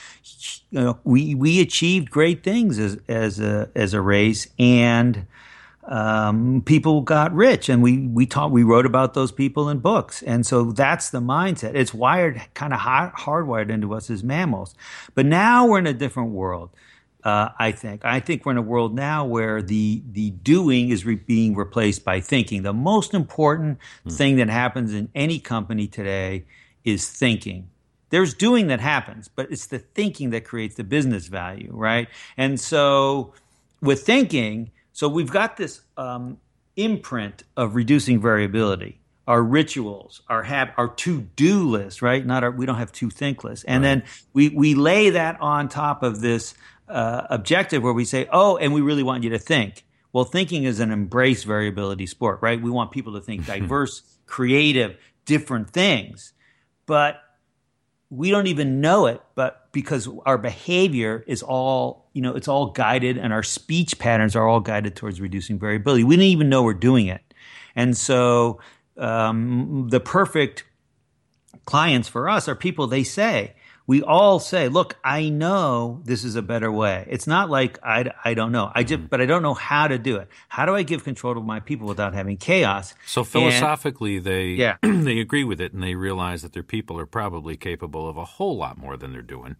You 0.70 0.80
know, 0.80 0.98
we, 1.04 1.34
we 1.34 1.60
achieved 1.60 2.10
great 2.10 2.42
things 2.42 2.78
as, 2.78 2.98
as 3.08 3.40
a, 3.40 3.70
as 3.74 3.94
a 3.94 4.00
race. 4.02 4.48
And, 4.58 5.26
um, 5.84 6.62
people 6.64 7.00
got 7.00 7.34
rich 7.34 7.68
and 7.68 7.82
we 7.82 8.06
we 8.06 8.26
taught 8.26 8.50
we 8.50 8.62
wrote 8.62 8.86
about 8.86 9.14
those 9.14 9.32
people 9.32 9.68
in 9.68 9.78
books. 9.78 10.22
And 10.22 10.46
so 10.46 10.72
that's 10.72 11.10
the 11.10 11.20
mindset. 11.20 11.74
It's 11.74 11.92
wired 11.92 12.40
kind 12.54 12.72
of 12.72 12.80
hard, 12.80 13.12
hardwired 13.14 13.70
into 13.70 13.94
us 13.94 14.08
as 14.10 14.22
mammals. 14.22 14.74
But 15.14 15.26
now 15.26 15.66
we're 15.66 15.78
in 15.78 15.86
a 15.86 15.92
different 15.92 16.30
world 16.30 16.70
uh, 17.24 17.50
I 17.58 17.70
think. 17.72 18.04
I 18.04 18.20
think 18.20 18.44
we're 18.44 18.52
in 18.52 18.58
a 18.58 18.62
world 18.62 18.94
now 18.94 19.24
where 19.24 19.62
the 19.62 20.02
the 20.10 20.30
doing 20.30 20.90
is 20.90 21.04
re- 21.04 21.14
being 21.14 21.54
replaced 21.54 22.04
by 22.04 22.20
thinking. 22.20 22.62
The 22.62 22.72
most 22.72 23.14
important 23.14 23.78
mm. 24.04 24.12
thing 24.12 24.36
that 24.36 24.48
happens 24.48 24.92
in 24.92 25.08
any 25.14 25.38
company 25.38 25.86
today 25.86 26.44
is 26.84 27.08
thinking. 27.08 27.68
There's 28.10 28.34
doing 28.34 28.66
that 28.66 28.80
happens 28.80 29.30
but 29.34 29.50
it's 29.50 29.66
the 29.66 29.78
thinking 29.78 30.30
that 30.30 30.44
creates 30.44 30.74
the 30.74 30.84
business 30.84 31.28
value 31.28 31.70
right? 31.72 32.08
And 32.36 32.60
so 32.60 33.32
with 33.80 34.02
thinking 34.02 34.70
so 34.92 35.08
we've 35.08 35.30
got 35.30 35.56
this 35.56 35.80
um, 35.96 36.38
imprint 36.76 37.44
of 37.56 37.74
reducing 37.74 38.20
variability. 38.20 39.00
Our 39.26 39.42
rituals, 39.42 40.22
our 40.28 40.42
hab- 40.42 40.72
our 40.76 40.88
to-do 40.88 41.68
list, 41.68 42.02
right? 42.02 42.24
Not 42.26 42.42
our, 42.42 42.50
we 42.50 42.66
don't 42.66 42.76
have 42.76 42.92
to 42.92 43.08
think 43.08 43.44
lists, 43.44 43.64
and 43.64 43.82
right. 43.82 43.88
then 43.88 44.02
we 44.32 44.48
we 44.48 44.74
lay 44.74 45.10
that 45.10 45.40
on 45.40 45.68
top 45.68 46.02
of 46.02 46.20
this 46.20 46.54
uh, 46.88 47.26
objective 47.30 47.82
where 47.82 47.92
we 47.92 48.04
say, 48.04 48.28
oh, 48.32 48.56
and 48.56 48.74
we 48.74 48.80
really 48.80 49.02
want 49.02 49.22
you 49.22 49.30
to 49.30 49.38
think. 49.38 49.84
Well, 50.12 50.24
thinking 50.24 50.64
is 50.64 50.80
an 50.80 50.90
embrace 50.90 51.44
variability 51.44 52.06
sport, 52.06 52.40
right? 52.42 52.60
We 52.60 52.70
want 52.70 52.90
people 52.90 53.14
to 53.14 53.20
think 53.20 53.46
diverse, 53.46 54.02
creative, 54.26 54.96
different 55.24 55.70
things. 55.70 56.32
But 56.86 57.22
we 58.12 58.30
don't 58.30 58.46
even 58.46 58.82
know 58.82 59.06
it, 59.06 59.22
but 59.34 59.72
because 59.72 60.06
our 60.26 60.36
behavior 60.36 61.24
is 61.26 61.42
all, 61.42 62.10
you 62.12 62.20
know, 62.20 62.34
it's 62.34 62.46
all 62.46 62.66
guided 62.66 63.16
and 63.16 63.32
our 63.32 63.42
speech 63.42 63.98
patterns 63.98 64.36
are 64.36 64.46
all 64.46 64.60
guided 64.60 64.94
towards 64.94 65.18
reducing 65.18 65.58
variability. 65.58 66.04
We 66.04 66.16
didn't 66.16 66.28
even 66.28 66.50
know 66.50 66.62
we're 66.62 66.74
doing 66.74 67.06
it. 67.06 67.22
And 67.74 67.96
so 67.96 68.60
um, 68.98 69.88
the 69.88 69.98
perfect 69.98 70.64
clients 71.64 72.06
for 72.06 72.28
us 72.28 72.48
are 72.48 72.54
people 72.54 72.86
they 72.86 73.02
say, 73.02 73.54
we 73.86 74.02
all 74.02 74.38
say, 74.38 74.68
look, 74.68 74.96
I 75.04 75.28
know 75.28 76.00
this 76.04 76.24
is 76.24 76.36
a 76.36 76.42
better 76.42 76.70
way. 76.70 77.06
It's 77.10 77.26
not 77.26 77.50
like 77.50 77.78
I, 77.82 78.12
I 78.24 78.34
don't 78.34 78.52
know. 78.52 78.70
I 78.74 78.84
just, 78.84 79.00
mm-hmm. 79.00 79.06
but 79.08 79.20
I 79.20 79.26
don't 79.26 79.42
know 79.42 79.54
how 79.54 79.88
to 79.88 79.98
do 79.98 80.16
it. 80.16 80.28
How 80.48 80.66
do 80.66 80.74
I 80.74 80.82
give 80.82 81.04
control 81.04 81.34
to 81.34 81.40
my 81.40 81.60
people 81.60 81.88
without 81.88 82.14
having 82.14 82.36
chaos? 82.36 82.94
So 83.06 83.24
philosophically, 83.24 84.18
and, 84.18 84.26
they, 84.26 84.46
yeah. 84.50 84.76
they 84.82 85.18
agree 85.18 85.44
with 85.44 85.60
it 85.60 85.72
and 85.72 85.82
they 85.82 85.94
realize 85.94 86.42
that 86.42 86.52
their 86.52 86.62
people 86.62 86.98
are 86.98 87.06
probably 87.06 87.56
capable 87.56 88.08
of 88.08 88.16
a 88.16 88.24
whole 88.24 88.56
lot 88.56 88.78
more 88.78 88.96
than 88.96 89.12
they're 89.12 89.22
doing. 89.22 89.56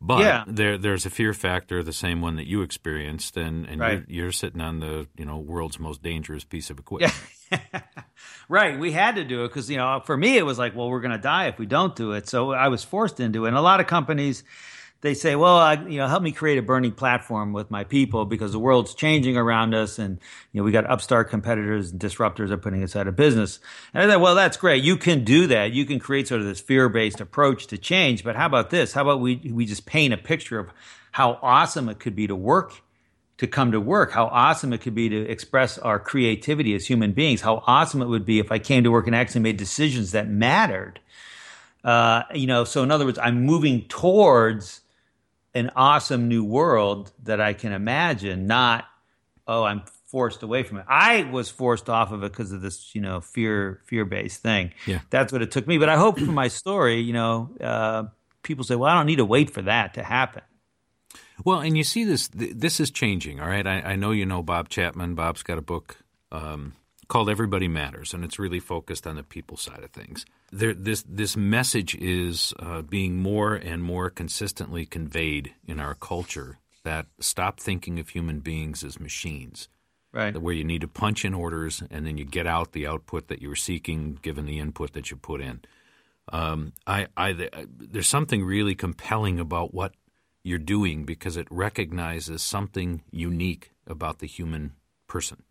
But 0.00 0.20
yeah. 0.20 0.44
there, 0.46 0.76
there's 0.76 1.06
a 1.06 1.10
fear 1.10 1.32
factor, 1.32 1.82
the 1.82 1.92
same 1.92 2.20
one 2.20 2.36
that 2.36 2.46
you 2.46 2.60
experienced, 2.60 3.36
and, 3.36 3.66
and 3.66 3.80
right. 3.80 4.04
you're, 4.08 4.24
you're, 4.24 4.32
sitting 4.32 4.60
on 4.60 4.80
the 4.80 5.08
you 5.16 5.24
know 5.24 5.38
world's 5.38 5.78
most 5.78 6.02
dangerous 6.02 6.44
piece 6.44 6.68
of 6.68 6.78
equipment. 6.78 7.14
Yeah. 7.50 7.80
right. 8.48 8.78
We 8.78 8.92
had 8.92 9.16
to 9.16 9.24
do 9.24 9.44
it 9.44 9.48
because 9.48 9.70
you 9.70 9.78
know 9.78 10.02
for 10.04 10.16
me 10.16 10.36
it 10.36 10.44
was 10.44 10.58
like, 10.58 10.76
well, 10.76 10.90
we're 10.90 11.00
going 11.00 11.12
to 11.12 11.18
die 11.18 11.46
if 11.46 11.58
we 11.58 11.64
don't 11.64 11.96
do 11.96 12.12
it. 12.12 12.28
So 12.28 12.52
I 12.52 12.68
was 12.68 12.84
forced 12.84 13.20
into 13.20 13.46
it. 13.46 13.48
And 13.48 13.56
a 13.56 13.62
lot 13.62 13.80
of 13.80 13.86
companies 13.86 14.44
they 15.02 15.14
say, 15.14 15.36
well, 15.36 15.56
I, 15.56 15.74
you 15.74 15.98
know, 15.98 16.08
help 16.08 16.22
me 16.22 16.32
create 16.32 16.58
a 16.58 16.62
burning 16.62 16.92
platform 16.92 17.52
with 17.52 17.70
my 17.70 17.84
people 17.84 18.24
because 18.24 18.52
the 18.52 18.58
world's 18.58 18.94
changing 18.94 19.36
around 19.36 19.74
us, 19.74 19.98
and 19.98 20.18
you 20.52 20.60
know, 20.60 20.64
we 20.64 20.72
got 20.72 20.88
upstart 20.88 21.30
competitors 21.30 21.92
and 21.92 22.00
disruptors 22.00 22.50
are 22.50 22.56
putting 22.56 22.82
us 22.82 22.96
out 22.96 23.06
of 23.06 23.14
business. 23.16 23.60
And 23.92 24.02
I 24.02 24.12
thought, 24.12 24.20
well, 24.20 24.34
that's 24.34 24.56
great. 24.56 24.82
You 24.82 24.96
can 24.96 25.24
do 25.24 25.46
that. 25.48 25.72
You 25.72 25.84
can 25.84 25.98
create 25.98 26.28
sort 26.28 26.40
of 26.40 26.46
this 26.46 26.60
fear-based 26.60 27.20
approach 27.20 27.66
to 27.68 27.78
change. 27.78 28.24
But 28.24 28.36
how 28.36 28.46
about 28.46 28.70
this? 28.70 28.92
How 28.92 29.02
about 29.02 29.20
we 29.20 29.36
we 29.52 29.66
just 29.66 29.86
paint 29.86 30.14
a 30.14 30.18
picture 30.18 30.58
of 30.58 30.70
how 31.12 31.38
awesome 31.42 31.88
it 31.88 31.98
could 31.98 32.16
be 32.16 32.26
to 32.26 32.36
work 32.36 32.82
to 33.38 33.46
come 33.46 33.72
to 33.72 33.80
work, 33.80 34.12
how 34.12 34.26
awesome 34.26 34.72
it 34.72 34.80
could 34.80 34.94
be 34.94 35.08
to 35.10 35.28
express 35.28 35.78
our 35.78 35.98
creativity 35.98 36.74
as 36.74 36.86
human 36.86 37.12
beings, 37.12 37.42
how 37.42 37.62
awesome 37.66 38.00
it 38.00 38.06
would 38.06 38.24
be 38.24 38.38
if 38.38 38.50
I 38.50 38.58
came 38.58 38.84
to 38.84 38.90
work 38.90 39.06
and 39.06 39.14
actually 39.14 39.42
made 39.42 39.58
decisions 39.58 40.12
that 40.12 40.28
mattered. 40.28 41.00
Uh, 41.84 42.22
you 42.34 42.46
know, 42.46 42.64
so 42.64 42.82
in 42.82 42.90
other 42.90 43.04
words, 43.04 43.18
I'm 43.18 43.44
moving 43.44 43.82
towards 43.88 44.80
an 45.56 45.70
awesome 45.74 46.28
new 46.28 46.44
world 46.44 47.10
that 47.24 47.40
I 47.40 47.54
can 47.54 47.72
imagine, 47.72 48.46
not, 48.46 48.84
oh, 49.46 49.64
I'm 49.64 49.82
forced 50.04 50.42
away 50.42 50.62
from 50.62 50.78
it. 50.78 50.84
I 50.86 51.24
was 51.24 51.48
forced 51.48 51.88
off 51.88 52.12
of 52.12 52.22
it 52.22 52.30
because 52.30 52.52
of 52.52 52.60
this, 52.60 52.94
you 52.94 53.00
know, 53.00 53.20
fear 53.20 53.80
fear 53.86 54.04
based 54.04 54.42
thing. 54.42 54.72
Yeah, 54.86 55.00
that's 55.10 55.32
what 55.32 55.42
it 55.42 55.50
took 55.50 55.66
me. 55.66 55.78
But 55.78 55.88
I 55.88 55.96
hope 55.96 56.18
for 56.18 56.30
my 56.30 56.48
story, 56.48 57.00
you 57.00 57.14
know, 57.14 57.50
uh, 57.60 58.04
people 58.42 58.64
say, 58.64 58.76
well, 58.76 58.90
I 58.90 58.94
don't 58.94 59.06
need 59.06 59.16
to 59.16 59.24
wait 59.24 59.50
for 59.50 59.62
that 59.62 59.94
to 59.94 60.02
happen. 60.02 60.42
Well, 61.44 61.60
and 61.60 61.76
you 61.76 61.84
see 61.84 62.04
this. 62.04 62.28
This 62.28 62.78
is 62.78 62.90
changing. 62.90 63.40
All 63.40 63.48
right, 63.48 63.66
I, 63.66 63.80
I 63.80 63.96
know 63.96 64.10
you 64.10 64.26
know 64.26 64.42
Bob 64.42 64.68
Chapman. 64.68 65.14
Bob's 65.14 65.42
got 65.42 65.58
a 65.58 65.62
book 65.62 65.96
um, 66.32 66.74
called 67.08 67.30
Everybody 67.30 67.68
Matters, 67.68 68.12
and 68.12 68.24
it's 68.24 68.38
really 68.38 68.60
focused 68.60 69.06
on 69.06 69.16
the 69.16 69.22
people 69.22 69.56
side 69.56 69.82
of 69.82 69.90
things. 69.90 70.26
There, 70.52 70.74
this 70.74 71.04
this 71.08 71.36
message 71.36 71.94
is 71.94 72.52
uh, 72.58 72.82
being 72.82 73.16
more 73.16 73.54
and 73.54 73.82
more 73.82 74.10
consistently 74.10 74.86
conveyed 74.86 75.54
in 75.66 75.80
our 75.80 75.94
culture 75.94 76.58
that 76.84 77.06
stop 77.20 77.60
thinking 77.60 77.98
of 77.98 78.10
human 78.10 78.40
beings 78.40 78.84
as 78.84 79.00
machines. 79.00 79.68
Right. 80.12 80.36
Where 80.36 80.54
you 80.54 80.64
need 80.64 80.80
to 80.80 80.88
punch 80.88 81.24
in 81.24 81.34
orders 81.34 81.82
and 81.90 82.06
then 82.06 82.16
you 82.16 82.24
get 82.24 82.46
out 82.46 82.72
the 82.72 82.86
output 82.86 83.28
that 83.28 83.42
you 83.42 83.50
were 83.50 83.56
seeking 83.56 84.18
given 84.22 84.46
the 84.46 84.58
input 84.60 84.94
that 84.94 85.10
you 85.10 85.16
put 85.16 85.42
in. 85.42 85.60
Um, 86.32 86.72
I, 86.86 87.08
I, 87.16 87.50
there's 87.68 88.08
something 88.08 88.42
really 88.42 88.74
compelling 88.74 89.38
about 89.38 89.74
what 89.74 89.92
you're 90.42 90.58
doing 90.58 91.04
because 91.04 91.36
it 91.36 91.46
recognizes 91.50 92.40
something 92.40 93.02
unique 93.10 93.72
about 93.86 94.20
the 94.20 94.26
human 94.26 94.72
person 95.06 95.42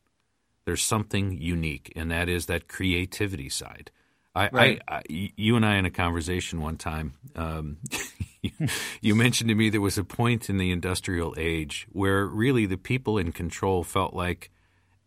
there's 0.66 0.84
something 0.84 1.32
unique, 1.32 1.94
and 1.96 2.12
that 2.12 2.28
is 2.28 2.48
that 2.48 2.68
creativity 2.68 3.50
side. 3.50 3.92
I, 4.36 4.50
right. 4.52 4.82
I, 4.88 4.96
I, 4.96 5.04
you 5.08 5.56
and 5.56 5.66
I 5.66 5.78
in 5.78 5.86
a 5.86 5.92
conversation 5.92 6.60
one 6.60 6.76
time, 6.76 7.14
um, 7.36 7.78
you, 8.42 8.52
you 9.02 9.16
mentioned 9.16 9.48
to 9.48 9.56
me 9.56 9.70
there 9.70 9.80
was 9.80 9.98
a 9.98 10.04
point 10.04 10.50
in 10.50 10.58
the 10.58 10.72
industrial 10.72 11.34
age 11.38 11.88
where 11.92 12.26
really 12.26 12.66
the 12.66 12.78
people 12.78 13.18
in 13.18 13.32
control 13.32 13.84
felt 13.84 14.14
like 14.14 14.52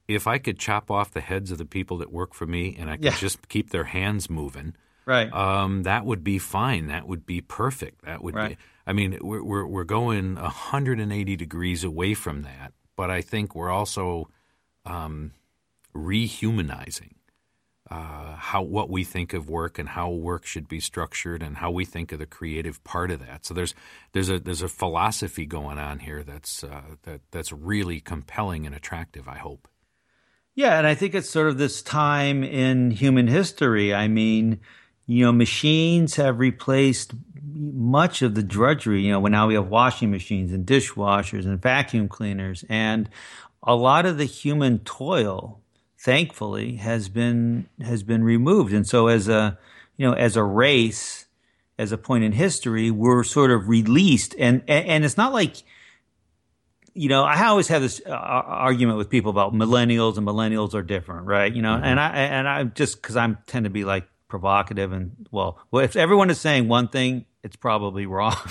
if 0.06 0.26
I 0.26 0.38
could 0.38 0.58
chop 0.58 0.90
off 0.90 1.12
the 1.12 1.20
heads 1.20 1.52
of 1.52 1.58
the 1.58 1.66
people 1.66 1.98
that 1.98 2.10
work 2.10 2.32
for 2.32 2.46
me 2.46 2.74
and 2.78 2.88
I 2.88 2.96
could 2.96 3.04
yeah. 3.04 3.16
just 3.16 3.48
keep 3.48 3.68
their 3.70 3.84
hands 3.84 4.30
moving, 4.30 4.74
right? 5.04 5.30
Um, 5.30 5.82
that 5.82 6.06
would 6.06 6.24
be 6.24 6.38
fine. 6.38 6.86
That 6.86 7.06
would 7.06 7.26
be 7.26 7.42
perfect. 7.42 8.06
That 8.06 8.22
would 8.22 8.34
right. 8.34 8.50
be. 8.50 8.56
I 8.86 8.94
mean, 8.94 9.18
we're 9.20 9.44
we're, 9.44 9.66
we're 9.66 9.84
going 9.84 10.36
180 10.36 11.36
degrees 11.36 11.84
away 11.84 12.14
from 12.14 12.42
that, 12.42 12.72
but 12.96 13.10
I 13.10 13.20
think 13.20 13.54
we're 13.54 13.70
also 13.70 14.30
um, 14.86 15.32
rehumanizing 15.98 17.14
uh, 17.90 18.36
how 18.36 18.62
what 18.62 18.90
we 18.90 19.02
think 19.02 19.32
of 19.32 19.48
work 19.48 19.78
and 19.78 19.90
how 19.90 20.10
work 20.10 20.44
should 20.44 20.68
be 20.68 20.80
structured 20.80 21.42
and 21.42 21.56
how 21.56 21.70
we 21.70 21.84
think 21.84 22.12
of 22.12 22.18
the 22.18 22.26
creative 22.26 22.82
part 22.84 23.10
of 23.10 23.20
that. 23.20 23.46
So 23.46 23.54
there's 23.54 23.74
there's 24.12 24.28
a 24.28 24.38
there's 24.38 24.62
a 24.62 24.68
philosophy 24.68 25.46
going 25.46 25.78
on 25.78 26.00
here 26.00 26.22
that's 26.22 26.62
uh, 26.62 26.82
that 27.04 27.22
that's 27.30 27.52
really 27.52 28.00
compelling 28.00 28.66
and 28.66 28.74
attractive. 28.74 29.26
I 29.26 29.38
hope. 29.38 29.68
Yeah, 30.54 30.76
and 30.76 30.86
I 30.86 30.94
think 30.94 31.14
it's 31.14 31.30
sort 31.30 31.48
of 31.48 31.56
this 31.56 31.82
time 31.82 32.42
in 32.42 32.90
human 32.90 33.28
history. 33.28 33.94
I 33.94 34.08
mean, 34.08 34.60
you 35.06 35.24
know, 35.24 35.32
machines 35.32 36.16
have 36.16 36.40
replaced 36.40 37.14
much 37.54 38.22
of 38.22 38.34
the 38.34 38.42
drudgery. 38.42 39.02
You 39.02 39.12
know, 39.12 39.20
when 39.20 39.32
now 39.32 39.46
we 39.46 39.54
have 39.54 39.68
washing 39.68 40.10
machines 40.10 40.52
and 40.52 40.66
dishwashers 40.66 41.46
and 41.46 41.62
vacuum 41.62 42.08
cleaners, 42.08 42.64
and 42.68 43.08
a 43.62 43.74
lot 43.74 44.04
of 44.04 44.18
the 44.18 44.24
human 44.24 44.80
toil 44.80 45.62
thankfully 45.98 46.76
has 46.76 47.08
been 47.08 47.68
has 47.80 48.02
been 48.02 48.22
removed. 48.22 48.72
And 48.72 48.86
so 48.86 49.08
as 49.08 49.28
a 49.28 49.58
you 49.96 50.06
know 50.06 50.14
as 50.14 50.36
a 50.36 50.42
race 50.42 51.26
as 51.78 51.92
a 51.92 51.98
point 51.98 52.24
in 52.24 52.32
history 52.32 52.90
we're 52.90 53.24
sort 53.24 53.50
of 53.50 53.68
released. 53.68 54.34
And 54.38 54.62
and 54.68 55.04
it's 55.04 55.16
not 55.16 55.32
like 55.32 55.56
you 56.94 57.08
know 57.08 57.22
i 57.22 57.46
always 57.46 57.68
have 57.68 57.82
this 57.82 58.00
uh, 58.06 58.10
argument 58.10 58.98
with 58.98 59.08
people 59.08 59.30
about 59.30 59.52
millennials 59.52 60.16
and 60.16 60.26
millennials 60.26 60.74
are 60.74 60.82
different 60.82 61.26
right? 61.26 61.54
You 61.54 61.62
know 61.62 61.74
mm-hmm. 61.74 61.84
and 61.84 62.00
i 62.00 62.08
and 62.10 62.48
i 62.48 62.64
just 62.64 63.00
because 63.00 63.16
i'm 63.16 63.38
tend 63.46 63.64
to 63.64 63.70
be 63.70 63.84
like 63.84 64.08
provocative 64.28 64.92
and 64.92 65.26
well 65.30 65.58
well 65.70 65.84
if 65.84 65.96
everyone 65.96 66.30
is 66.30 66.40
saying 66.40 66.68
one 66.68 66.88
thing 66.88 67.26
it's 67.42 67.56
probably 67.56 68.06
wrong. 68.06 68.36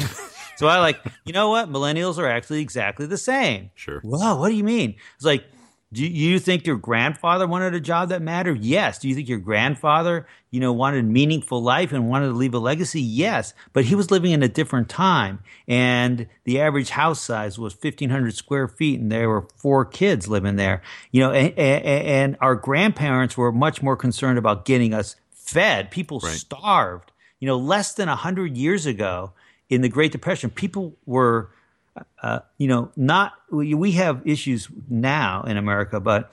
So 0.58 0.68
i 0.68 0.80
like 0.80 1.00
you 1.24 1.34
know 1.34 1.50
what? 1.52 1.70
Millennials 1.70 2.18
are 2.18 2.28
actually 2.28 2.62
exactly 2.62 3.06
the 3.06 3.18
same. 3.18 3.70
Sure. 3.76 4.02
Well 4.04 4.40
what 4.40 4.50
do 4.50 4.56
you 4.56 4.64
mean? 4.64 4.96
It's 5.16 5.24
like 5.24 5.46
do 5.94 6.06
you 6.06 6.38
think 6.38 6.68
your 6.68 6.76
grandfather 6.76 7.48
wanted 7.48 7.74
a 7.74 7.80
job 7.80 8.10
that 8.10 8.22
mattered? 8.22 8.60
Yes. 8.60 9.00
Do 9.00 9.08
you 9.08 9.16
think 9.16 9.30
your 9.30 9.40
grandfather, 9.40 10.28
you 10.52 10.60
know, 10.60 10.74
wanted 10.74 11.06
meaningful 11.06 11.64
life 11.64 11.94
and 11.94 12.10
wanted 12.10 12.28
to 12.28 12.34
leave 12.34 12.54
a 12.54 12.60
legacy? 12.60 13.00
Yes. 13.00 13.54
But 13.72 13.86
he 13.86 13.96
was 13.96 14.12
living 14.12 14.32
in 14.32 14.44
a 14.44 14.50
different 14.50 14.90
time, 14.90 15.40
and 15.66 16.28
the 16.44 16.60
average 16.60 16.90
house 16.90 17.22
size 17.22 17.58
was 17.58 17.74
fifteen 17.74 18.10
hundred 18.10 18.36
square 18.36 18.68
feet, 18.68 19.00
and 19.00 19.10
there 19.10 19.30
were 19.30 19.48
four 19.56 19.86
kids 19.86 20.28
living 20.28 20.58
there. 20.58 20.82
You 21.12 21.22
know, 21.22 21.32
and, 21.32 21.58
and 21.58 22.38
our 22.42 22.56
grandparents 22.56 23.38
were 23.38 23.54
much 23.54 23.82
more 23.82 23.96
concerned 23.96 24.38
about 24.38 24.66
getting 24.66 24.94
us 24.94 25.16
fed. 25.32 25.90
People 25.90 26.20
right. 26.20 26.34
starved. 26.34 27.14
You 27.40 27.48
know, 27.48 27.58
less 27.58 27.94
than 27.94 28.10
hundred 28.10 28.58
years 28.58 28.86
ago, 28.86 29.32
in 29.70 29.82
the 29.82 29.90
Great 29.90 30.12
Depression, 30.12 30.50
people 30.50 30.98
were 31.06 31.52
uh, 32.22 32.40
you 32.58 32.68
know, 32.68 32.92
not 32.96 33.34
we 33.52 33.92
have 33.94 34.22
issues 34.26 34.68
now 34.90 35.44
in 35.44 35.58
America, 35.58 36.00
but 36.00 36.32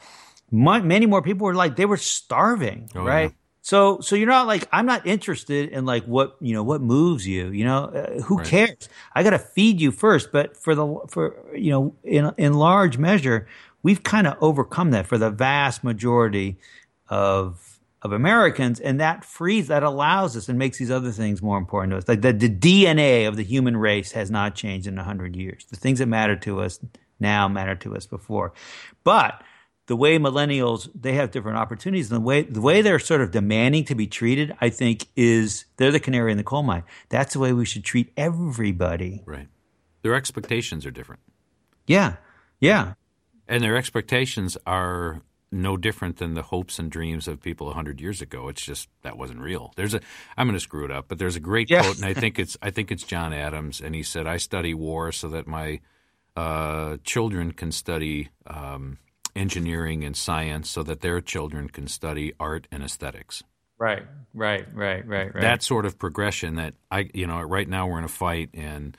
many 0.50 1.06
more 1.06 1.22
people 1.22 1.46
were 1.46 1.54
like 1.54 1.76
they 1.76 1.86
were 1.86 1.96
starving, 1.96 2.90
oh, 2.94 3.02
right? 3.02 3.30
Yeah. 3.30 3.36
So, 3.62 4.00
so 4.00 4.14
you're 4.14 4.28
not 4.28 4.46
like 4.46 4.68
I'm 4.72 4.84
not 4.84 5.06
interested 5.06 5.70
in 5.70 5.86
like 5.86 6.04
what 6.04 6.36
you 6.40 6.54
know 6.54 6.62
what 6.62 6.82
moves 6.82 7.26
you. 7.26 7.48
You 7.48 7.64
know, 7.64 7.84
uh, 7.84 8.20
who 8.20 8.36
right. 8.36 8.46
cares? 8.46 8.88
I 9.14 9.22
got 9.22 9.30
to 9.30 9.38
feed 9.38 9.80
you 9.80 9.90
first. 9.90 10.32
But 10.32 10.56
for 10.56 10.74
the 10.74 10.98
for 11.08 11.36
you 11.56 11.70
know 11.70 11.94
in 12.04 12.30
in 12.36 12.52
large 12.54 12.98
measure, 12.98 13.48
we've 13.82 14.02
kind 14.02 14.26
of 14.26 14.36
overcome 14.40 14.90
that 14.90 15.06
for 15.06 15.16
the 15.16 15.30
vast 15.30 15.82
majority 15.82 16.58
of 17.08 17.73
of 18.04 18.12
Americans, 18.12 18.78
and 18.78 19.00
that 19.00 19.24
frees, 19.24 19.68
that 19.68 19.82
allows 19.82 20.36
us 20.36 20.48
and 20.48 20.58
makes 20.58 20.78
these 20.78 20.90
other 20.90 21.10
things 21.10 21.42
more 21.42 21.56
important 21.56 21.92
to 21.92 21.96
us. 21.96 22.06
Like 22.06 22.20
the, 22.20 22.34
the 22.34 22.50
DNA 22.50 23.26
of 23.26 23.36
the 23.36 23.42
human 23.42 23.76
race 23.76 24.12
has 24.12 24.30
not 24.30 24.54
changed 24.54 24.86
in 24.86 24.96
hundred 24.98 25.34
years. 25.34 25.64
The 25.64 25.76
things 25.76 25.98
that 25.98 26.06
matter 26.06 26.36
to 26.36 26.60
us 26.60 26.78
now 27.18 27.48
matter 27.48 27.74
to 27.76 27.96
us 27.96 28.06
before, 28.06 28.52
but 29.02 29.42
the 29.86 29.96
way 29.96 30.18
millennials 30.18 30.88
they 30.94 31.14
have 31.14 31.30
different 31.30 31.58
opportunities 31.58 32.10
and 32.10 32.22
the 32.22 32.26
way 32.26 32.42
the 32.42 32.60
way 32.60 32.80
they're 32.80 32.98
sort 32.98 33.20
of 33.20 33.30
demanding 33.30 33.84
to 33.84 33.94
be 33.94 34.06
treated 34.06 34.56
i 34.62 34.70
think 34.70 35.08
is 35.14 35.66
they're 35.76 35.92
the 35.92 36.00
canary 36.00 36.32
in 36.32 36.38
the 36.38 36.44
coal 36.44 36.62
mine. 36.62 36.84
That's 37.10 37.34
the 37.34 37.38
way 37.38 37.52
we 37.52 37.66
should 37.66 37.84
treat 37.84 38.12
everybody. 38.16 39.22
Right. 39.26 39.48
Their 40.02 40.14
expectations 40.14 40.86
are 40.86 40.90
different. 40.90 41.20
Yeah. 41.86 42.16
Yeah. 42.60 42.94
And 43.46 43.62
their 43.62 43.76
expectations 43.76 44.56
are 44.66 45.22
no 45.54 45.76
different 45.76 46.16
than 46.18 46.34
the 46.34 46.42
hopes 46.42 46.78
and 46.78 46.90
dreams 46.90 47.28
of 47.28 47.40
people 47.40 47.68
100 47.68 48.00
years 48.00 48.20
ago. 48.20 48.48
It's 48.48 48.60
just 48.62 48.88
that 49.02 49.16
wasn't 49.16 49.40
real. 49.40 49.72
There's 49.76 49.94
a 49.94 50.00
I'm 50.36 50.46
going 50.46 50.56
to 50.56 50.60
screw 50.60 50.84
it 50.84 50.90
up, 50.90 51.06
but 51.08 51.18
there's 51.18 51.36
a 51.36 51.40
great 51.40 51.70
Yeah. 51.70 51.82
quote 51.82 51.96
and 51.96 52.04
I 52.04 52.14
think 52.20 52.38
it's 52.38 52.56
I 52.60 52.70
think 52.70 52.90
it's 52.92 53.04
John 53.04 53.32
Adams 53.32 53.80
and 53.80 53.94
he 53.94 54.02
said 54.02 54.26
I 54.26 54.36
study 54.38 54.74
war 54.74 55.12
so 55.12 55.28
that 55.28 55.46
my 55.46 55.80
uh, 56.36 56.96
children 57.04 57.52
can 57.52 57.70
study 57.72 58.28
um, 58.46 58.98
engineering 59.36 60.04
and 60.04 60.16
science 60.16 60.68
so 60.68 60.82
that 60.82 61.00
their 61.00 61.20
children 61.20 61.68
can 61.68 61.86
study 61.86 62.32
art 62.40 62.66
and 62.72 62.82
aesthetics. 62.82 63.42
Right, 63.78 64.04
right, 64.32 64.66
right, 64.74 65.06
right, 65.06 65.34
right. 65.34 65.40
That 65.42 65.62
sort 65.62 65.84
of 65.86 65.98
progression 65.98 66.56
that 66.56 66.74
I 66.90 67.10
you 67.14 67.26
know 67.26 67.40
right 67.40 67.68
now 67.68 67.86
we're 67.88 67.98
in 67.98 68.04
a 68.04 68.08
fight 68.08 68.50
and 68.54 68.96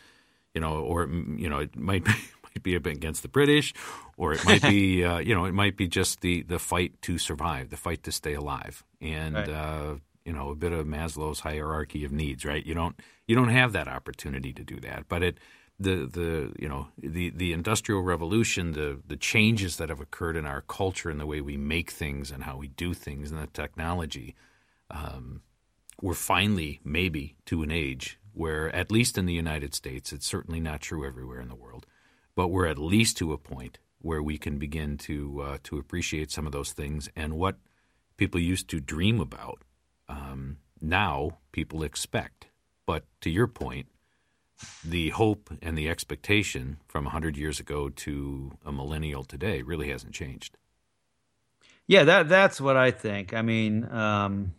you 0.54 0.62
know 0.62 0.80
or 0.80 1.08
you 1.08 1.50
know 1.50 1.60
it 1.60 1.76
might 1.76 2.04
be 2.04 2.12
might 2.56 2.64
be 2.64 2.76
against 2.76 3.22
the 3.22 3.28
British 3.28 3.74
or 4.18 4.34
it 4.34 4.44
might 4.44 4.66
be 4.66 5.04
uh, 5.06 5.20
you 5.20 5.36
know 5.36 5.46
it 5.46 5.54
might 5.54 5.78
be 5.78 5.88
just 5.88 6.22
the 6.22 6.44
the 6.44 6.60
fight 6.60 7.02
to 7.02 7.18
survive 7.18 7.70
the 7.70 7.78
fight 7.78 8.04
to 8.04 8.12
stay 8.12 8.34
alive. 8.34 8.84
And 9.02 9.36
Right. 9.36 9.50
uh, 9.50 9.96
you 10.26 10.34
know 10.34 10.50
a 10.50 10.56
bit 10.56 10.72
of 10.72 10.86
Maslow's 10.88 11.42
hierarchy 11.42 12.06
of 12.06 12.12
needs 12.12 12.46
right? 12.46 12.66
You 12.66 12.74
don't 12.74 13.00
you 13.28 13.36
don't 13.36 13.50
have 13.50 13.74
that 13.74 13.88
opportunity 13.88 14.54
to 14.54 14.64
do 14.64 14.80
that. 14.82 15.06
But 15.10 15.24
it 15.24 15.40
the 15.80 16.08
the 16.08 16.54
you 16.60 16.70
know 16.70 16.88
the 16.98 17.32
the 17.32 17.54
industrial 17.54 18.02
revolution 18.02 18.72
the 18.74 19.02
the 19.08 19.18
changes 19.18 19.78
that 19.78 19.90
have 19.90 20.00
occurred 20.02 20.38
in 20.38 20.46
our 20.46 20.62
culture 20.62 21.10
and 21.10 21.20
the 21.20 21.26
way 21.26 21.42
we 21.42 21.58
make 21.58 21.92
things 21.92 22.32
and 22.32 22.46
how 22.46 22.58
we 22.58 22.70
do 22.70 22.94
things 22.94 23.32
and 23.32 23.42
the 23.42 23.48
technology 23.48 24.36
um, 24.92 25.42
we're 26.02 26.14
finally 26.14 26.82
maybe 26.84 27.36
to 27.46 27.64
an 27.64 27.72
age 27.72 28.20
where, 28.34 28.76
at 28.76 28.92
least 28.92 29.18
in 29.18 29.26
the 29.26 29.34
United 29.34 29.74
States, 29.74 30.14
it's 30.14 30.28
certainly 30.28 30.60
not 30.60 30.82
true 30.82 31.08
everywhere 31.08 31.42
in 31.42 31.50
the 31.50 31.56
world, 31.56 31.86
but 32.36 32.50
we're 32.50 32.68
at 32.68 32.78
least 32.78 33.18
to 33.18 33.34
a 33.34 33.38
point 33.38 33.80
where 34.00 34.22
we 34.22 34.38
can 34.38 34.60
begin 34.60 34.98
to 34.98 35.42
uh, 35.42 35.58
to 35.64 35.78
appreciate 35.78 36.32
some 36.32 36.46
of 36.46 36.52
those 36.52 36.72
things 36.74 37.10
and 37.16 37.34
what 37.34 37.58
people 38.18 38.40
used 38.40 38.70
to 38.70 38.80
dream 38.80 39.20
about. 39.20 39.64
Um, 40.08 40.58
now 40.80 41.40
people 41.52 41.84
expect, 41.84 42.48
but 42.86 43.06
to 43.22 43.30
your 43.30 43.48
point, 43.48 43.88
the 44.84 45.10
hope 45.10 45.50
and 45.62 45.78
the 45.78 45.90
expectation 45.90 46.78
from 46.88 47.06
100 47.06 47.36
years 47.38 47.60
ago 47.60 47.90
to 47.90 48.52
a 48.66 48.72
millennial 48.72 49.24
today 49.24 49.62
really 49.62 49.90
hasn't 49.90 50.14
changed. 50.14 50.58
Yeah, 51.88 52.04
that 52.06 52.30
that's 52.30 52.60
what 52.60 52.78
I 52.78 52.92
think. 52.92 53.34
I 53.34 53.44
mean, 53.44 53.86
um, 53.92 54.54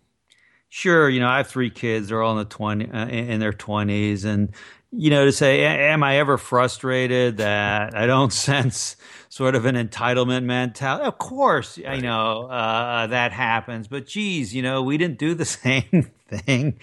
sure, 0.68 1.08
you 1.08 1.18
know, 1.18 1.28
I 1.28 1.38
have 1.38 1.48
three 1.48 1.70
kids; 1.70 2.08
they're 2.08 2.22
all 2.22 2.32
in 2.32 2.38
the 2.38 2.44
twenty 2.44 2.88
uh, 2.88 3.08
in 3.08 3.40
their 3.40 3.52
twenties, 3.52 4.24
and 4.24 4.52
you 4.92 5.10
know, 5.10 5.24
to 5.24 5.32
say, 5.32 5.64
am 5.64 6.02
I 6.02 6.18
ever 6.18 6.38
frustrated 6.38 7.38
that 7.38 7.96
I 7.96 8.06
don't 8.06 8.32
sense 8.32 8.96
sort 9.28 9.54
of 9.54 9.66
an 9.66 9.74
entitlement 9.74 10.44
mentality? 10.44 11.04
Of 11.04 11.18
course, 11.18 11.78
I 11.86 11.98
know 12.00 12.46
uh, 12.46 13.06
that 13.08 13.32
happens, 13.32 13.88
but 13.88 14.06
geez, 14.06 14.54
you 14.54 14.62
know, 14.62 14.82
we 14.82 14.96
didn't 14.96 15.18
do 15.18 15.34
the 15.34 15.44
same 15.44 16.10
thing. 16.28 16.78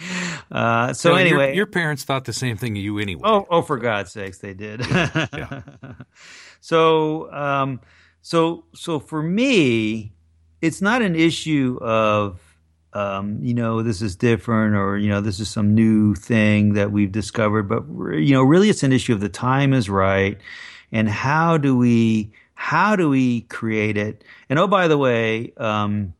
Uh, 0.51 0.93
so 0.93 1.15
anyway, 1.15 1.55
your, 1.55 1.65
parents 1.65 2.03
thought 2.03 2.25
the 2.25 2.33
same 2.33 2.57
thing 2.57 2.77
of 2.77 2.83
you 2.83 2.99
anyway. 2.99 3.21
Oh, 3.23 3.47
oh, 3.49 3.61
for 3.61 3.77
God's 3.77 4.11
sakes, 4.11 4.39
they 4.39 4.53
did. 4.53 4.85
yeah. 4.87 5.61
So, 6.63 7.29
um, 7.33 7.81
so, 8.21 8.63
so 8.73 8.97
for 8.97 9.21
me, 9.21 10.13
it's 10.61 10.81
not 10.81 11.01
an 11.01 11.13
issue 11.13 11.77
of, 11.81 12.52
um, 12.93 13.39
you 13.41 13.53
know, 13.53 13.81
this 13.81 14.01
is 14.01 14.15
different 14.15 14.75
or, 14.75 14.97
you 14.97 15.09
know, 15.09 15.19
this 15.21 15.39
is 15.39 15.49
some 15.49 15.73
new 15.73 16.13
thing 16.13 16.73
that 16.73 16.91
we've 16.91 17.11
discovered, 17.11 17.63
but, 17.63 17.83
you 18.17 18.33
know, 18.33 18.43
really 18.43 18.69
it's 18.69 18.83
an 18.83 18.93
issue 18.93 19.13
of 19.13 19.19
the 19.19 19.29
time 19.29 19.73
is 19.73 19.89
right. 19.89 20.37
And 20.91 21.09
how 21.09 21.57
do 21.57 21.75
we, 21.75 22.31
how 22.53 22.95
do 22.95 23.09
we 23.09 23.41
create 23.41 23.97
it? 23.97 24.23
And 24.47 24.59
oh, 24.59 24.67
by 24.67 24.87
the 24.87 24.97
way, 24.97 25.53
um, 25.57 26.13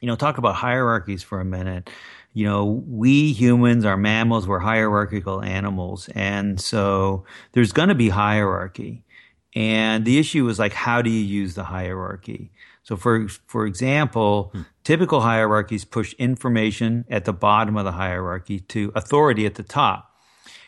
you 0.00 0.08
know, 0.08 0.16
talk 0.16 0.38
about 0.38 0.54
hierarchies 0.54 1.22
for 1.22 1.40
a 1.40 1.44
minute. 1.44 1.90
You 2.32 2.46
know, 2.46 2.64
we 2.86 3.32
humans 3.32 3.84
are 3.84 3.96
mammals, 3.96 4.46
we're 4.46 4.58
hierarchical 4.58 5.42
animals. 5.42 6.08
And 6.14 6.60
so 6.60 7.24
there's 7.52 7.72
going 7.72 7.88
to 7.88 7.94
be 7.94 8.08
hierarchy. 8.08 9.04
And 9.54 10.04
the 10.04 10.18
issue 10.18 10.46
is 10.48 10.58
like, 10.58 10.74
how 10.74 11.00
do 11.00 11.10
you 11.10 11.24
use 11.24 11.54
the 11.54 11.64
hierarchy? 11.64 12.50
So, 12.82 12.96
for 12.96 13.26
for 13.46 13.66
example, 13.66 14.52
typical 14.86 15.22
hierarchies 15.22 15.84
push 15.84 16.12
information 16.12 17.04
at 17.10 17.24
the 17.24 17.32
bottom 17.32 17.76
of 17.76 17.84
the 17.84 17.90
hierarchy 17.90 18.60
to 18.60 18.92
authority 18.94 19.44
at 19.44 19.56
the 19.56 19.62
top. 19.64 20.12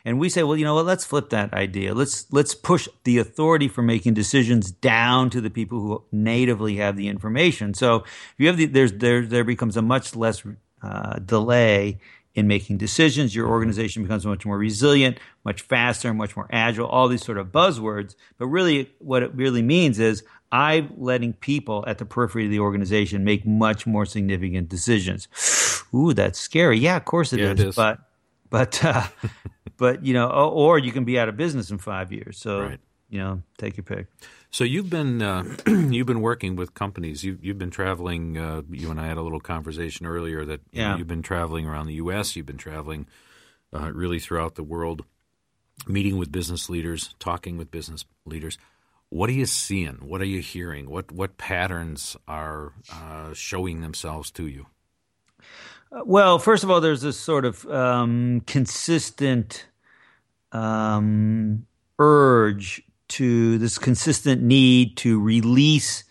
And 0.04 0.18
we 0.18 0.28
say, 0.28 0.42
well, 0.42 0.56
you 0.56 0.64
know 0.64 0.74
what? 0.74 0.86
Let's 0.86 1.04
flip 1.04 1.30
that 1.30 1.54
idea. 1.54 1.94
Let's 1.94 2.26
let's 2.32 2.52
push 2.52 2.88
the 3.04 3.18
authority 3.18 3.68
for 3.68 3.82
making 3.82 4.14
decisions 4.14 4.72
down 4.72 5.30
to 5.30 5.40
the 5.40 5.50
people 5.50 5.78
who 5.78 6.02
natively 6.10 6.76
have 6.78 6.96
the 6.96 7.06
information. 7.06 7.74
So, 7.74 7.98
if 7.98 8.34
you 8.38 8.48
have 8.48 8.56
the 8.56 8.66
there's 8.66 8.92
there 8.94 9.24
there 9.24 9.44
becomes 9.44 9.76
a 9.76 9.82
much 9.82 10.16
less 10.16 10.42
uh, 10.82 11.20
delay 11.20 12.00
in 12.34 12.48
making 12.48 12.78
decisions. 12.78 13.36
Your 13.36 13.48
organization 13.48 14.02
becomes 14.02 14.26
much 14.26 14.44
more 14.44 14.58
resilient, 14.58 15.18
much 15.44 15.62
faster, 15.62 16.12
much 16.12 16.36
more 16.36 16.48
agile. 16.50 16.88
All 16.88 17.06
these 17.06 17.24
sort 17.24 17.38
of 17.38 17.48
buzzwords, 17.48 18.16
but 18.36 18.46
really, 18.46 18.90
what 18.98 19.22
it 19.22 19.32
really 19.32 19.62
means 19.62 20.00
is 20.00 20.24
I'm 20.50 20.92
letting 20.96 21.34
people 21.34 21.84
at 21.86 21.98
the 21.98 22.04
periphery 22.06 22.46
of 22.46 22.50
the 22.50 22.60
organization 22.60 23.22
make 23.24 23.46
much 23.46 23.86
more 23.86 24.06
significant 24.06 24.68
decisions. 24.68 25.28
Ooh, 25.94 26.12
that's 26.14 26.38
scary. 26.38 26.78
Yeah, 26.78 26.96
of 26.96 27.04
course 27.04 27.32
it 27.32 27.40
Yeah, 27.40 27.52
is. 27.52 27.60
it 27.60 27.66
is. 27.68 27.74
But 27.76 27.98
but 28.50 28.84
uh, 28.84 29.06
but 29.76 30.04
you 30.04 30.14
know, 30.14 30.28
or, 30.30 30.78
you 30.78 30.92
can 30.92 31.04
be 31.04 31.18
out 31.18 31.28
of 31.28 31.36
business 31.36 31.70
in 31.70 31.78
five 31.78 32.12
years. 32.12 32.38
So 32.38 32.60
Right. 32.62 32.80
you 33.10 33.18
know, 33.18 33.42
take 33.58 33.76
your 33.76 33.84
pick. 33.84 34.06
So 34.50 34.64
you've 34.64 34.88
been 34.88 35.20
uh, 35.20 35.44
you've 35.66 36.06
been 36.06 36.22
working 36.22 36.56
with 36.56 36.72
companies. 36.72 37.22
You, 37.24 37.38
you've 37.42 37.58
been 37.58 37.70
traveling. 37.70 38.38
Uh, 38.38 38.62
you 38.70 38.90
and 38.90 38.98
I 39.00 39.06
had 39.06 39.18
a 39.18 39.22
little 39.22 39.40
conversation 39.40 40.06
earlier 40.06 40.44
that 40.46 40.60
you 40.72 40.80
know, 40.82 40.88
Yeah. 40.90 40.96
you've 40.96 41.08
been 41.08 41.22
traveling 41.22 41.66
around 41.66 41.86
the 41.86 41.94
U.S. 41.94 42.36
You've 42.36 42.46
been 42.46 42.56
traveling 42.56 43.06
uh, 43.74 43.92
really 43.92 44.18
throughout 44.18 44.54
the 44.54 44.62
world, 44.62 45.04
meeting 45.86 46.16
with 46.16 46.32
business 46.32 46.70
leaders, 46.70 47.14
talking 47.18 47.58
with 47.58 47.70
business 47.70 48.06
leaders. 48.24 48.56
What 49.10 49.30
are 49.30 49.34
you 49.34 49.46
seeing? 49.46 49.96
What 50.02 50.20
are 50.20 50.26
you 50.26 50.40
hearing? 50.40 50.90
What 50.90 51.10
what 51.10 51.38
patterns 51.38 52.16
are 52.26 52.74
uh, 52.92 53.32
showing 53.32 53.80
themselves 53.80 54.30
to 54.32 54.46
you? 54.46 54.66
Well, 55.90 56.38
first 56.38 56.64
of 56.64 56.70
all, 56.70 56.80
there's 56.80 57.00
this 57.00 57.18
sort 57.18 57.46
of 57.46 57.64
um, 57.66 58.42
consistent 58.46 59.66
um, 60.52 61.66
urge 61.98 62.82
to 63.08 63.56
this 63.56 63.78
consistent 63.78 64.42
need 64.42 64.98
to 64.98 65.18
release 65.18 66.04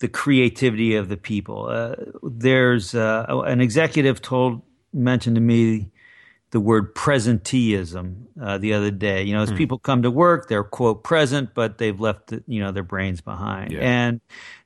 the 0.00 0.08
creativity 0.08 0.96
of 0.96 1.08
the 1.08 1.16
people. 1.16 1.68
Uh, 1.68 1.94
there's 2.22 2.94
uh, 2.94 3.24
an 3.46 3.60
executive 3.60 4.20
told 4.20 4.60
mentioned 4.92 5.36
to 5.36 5.40
me 5.40 5.90
the 6.52 6.60
word 6.60 6.94
presenteeism 6.94 8.26
uh, 8.40 8.58
the 8.58 8.74
other 8.74 8.90
day. 8.90 9.22
You 9.22 9.34
know, 9.34 9.42
as 9.42 9.50
people 9.52 9.78
come 9.78 10.02
to 10.02 10.10
work, 10.10 10.48
they're 10.48 10.62
quote 10.62 11.02
present, 11.02 11.54
but 11.54 11.78
they've 11.78 11.98
left 11.98 12.28
the, 12.28 12.44
you 12.46 12.60
know 12.60 12.70
their 12.70 12.82
brains 12.82 13.20
behind. 13.20 13.72
Yeah. 13.72 13.80
And 13.80 14.20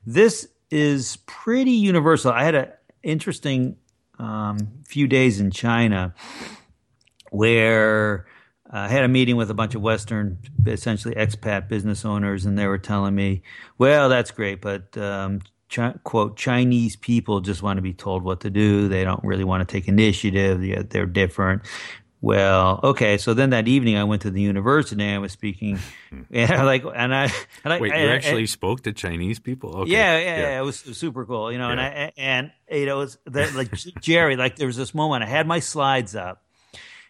this 0.05 0.47
is 0.69 1.17
pretty 1.25 1.71
universal. 1.71 2.31
I 2.31 2.43
had 2.43 2.55
an 2.55 2.67
interesting 3.03 3.77
um, 4.19 4.59
few 4.85 5.07
days 5.07 5.39
in 5.39 5.49
China 5.49 6.13
where 7.31 8.25
I 8.69 8.89
had 8.89 9.05
a 9.05 9.07
meeting 9.07 9.37
with 9.37 9.49
a 9.49 9.53
bunch 9.53 9.73
of 9.73 9.81
Western, 9.81 10.39
essentially 10.65 11.15
expat 11.15 11.69
business 11.69 12.03
owners, 12.03 12.45
and 12.45 12.59
they 12.59 12.67
were 12.67 12.77
telling 12.77 13.15
me, 13.15 13.43
"Well, 13.77 14.09
that's 14.09 14.31
great, 14.31 14.59
but 14.59 14.97
um, 14.97 15.39
quote 16.03 16.37
Chinese 16.37 16.95
people 16.95 17.41
just 17.41 17.61
want 17.61 17.77
to 17.77 17.81
be 17.81 17.93
told 17.93 18.23
what 18.23 18.41
to 18.41 18.49
do. 18.49 18.87
They 18.87 19.03
don't 19.03 19.23
really 19.23 19.43
want 19.43 19.67
to 19.67 19.71
take 19.71 19.87
initiative. 19.87 20.89
They're, 20.89 21.05
different." 21.05 21.63
Well, 22.19 22.79
okay. 22.83 23.17
So 23.19 23.35
then 23.35 23.51
that 23.51 23.67
evening, 23.67 23.95
I 23.95 24.03
went 24.03 24.23
to 24.23 24.31
the 24.31 24.41
university 24.41 25.03
and 25.03 25.15
I 25.15 25.19
was 25.19 25.31
speaking, 25.31 25.77
hmm. 26.09 26.21
and 26.31 26.51
I 26.51 26.63
like, 26.63 26.83
and 26.83 27.13
I, 27.13 27.31
and 27.63 27.73
I 27.73 27.79
Wait, 27.79 27.93
I- 27.93 28.01
you 28.01 28.09
I- 28.09 28.15
actually 28.15 28.47
spoke 28.47 28.83
to 28.83 28.93
Chinese 28.93 29.39
people? 29.39 29.77
Okay. 29.81 29.91
yeah, 29.91 30.17
yeah, 30.17 30.37
yeah, 30.39 30.59
It 30.59 30.63
was 30.63 30.77
super 30.79 31.25
cool, 31.25 31.51
you 31.51 31.57
know. 31.57 31.69
And 31.69 31.79
I 31.79 32.11
and 32.17 32.51
you 32.71 32.85
know, 32.85 32.95
it 32.95 33.03
was 33.03 33.17
that, 33.27 33.53
like 33.53 33.71
Jerry. 34.01 34.35
Like 34.35 34.55
there 34.55 34.67
was 34.67 34.77
this 34.77 34.95
moment. 34.95 35.23
I 35.23 35.27
had 35.27 35.45
my 35.47 35.59
slides 35.59 36.15
up, 36.15 36.43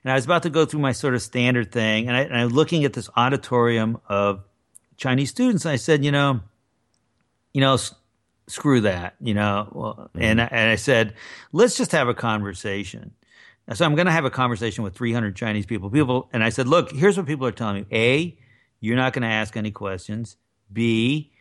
and 0.03 0.11
I 0.11 0.15
was 0.15 0.25
about 0.25 0.43
to 0.43 0.49
go 0.49 0.65
through 0.65 0.81
my 0.81 0.91
sort 0.91 1.15
of 1.15 1.21
standard 1.21 1.71
thing, 1.71 2.07
and 2.09 2.17
I, 2.17 2.21
and 2.21 2.35
I 2.35 2.43
was 2.43 2.53
looking 2.53 2.83
at 2.83 2.93
this 2.93 3.09
auditorium 3.15 3.99
of 4.09 4.43
Chinese 4.97 5.29
students. 5.29 5.63
And 5.63 5.71
I 5.71 5.77
said, 5.77 6.03
you 6.03 6.11
know, 6.11 6.41
you 7.53 7.61
know, 7.61 7.77
screw 8.47 8.81
that, 8.81 9.15
you 9.19 9.33
know. 9.33 9.69
Well, 9.71 10.09
and 10.15 10.41
I, 10.41 10.45
and 10.45 10.71
I 10.71 10.75
said, 10.75 11.13
let's 11.51 11.77
just 11.77 11.91
have 11.91 12.07
a 12.07 12.13
conversation. 12.13 13.11
So 13.73 13.85
I'm 13.85 13.95
going 13.95 14.05
to 14.05 14.13
have 14.13 14.25
a 14.25 14.29
conversation 14.29 14.83
with 14.83 14.95
300 14.95 15.35
Chinese 15.35 15.65
people. 15.65 15.89
People, 15.89 16.29
and 16.31 16.43
I 16.43 16.49
said, 16.49 16.67
look, 16.67 16.91
here's 16.91 17.17
what 17.17 17.25
people 17.25 17.45
are 17.45 17.51
telling 17.51 17.75
me: 17.75 17.85
A, 17.91 18.37
you're 18.79 18.95
not 18.95 19.13
going 19.13 19.23
to 19.23 19.27
ask 19.27 19.57
any 19.57 19.71
questions. 19.71 20.37
B, 20.71 21.31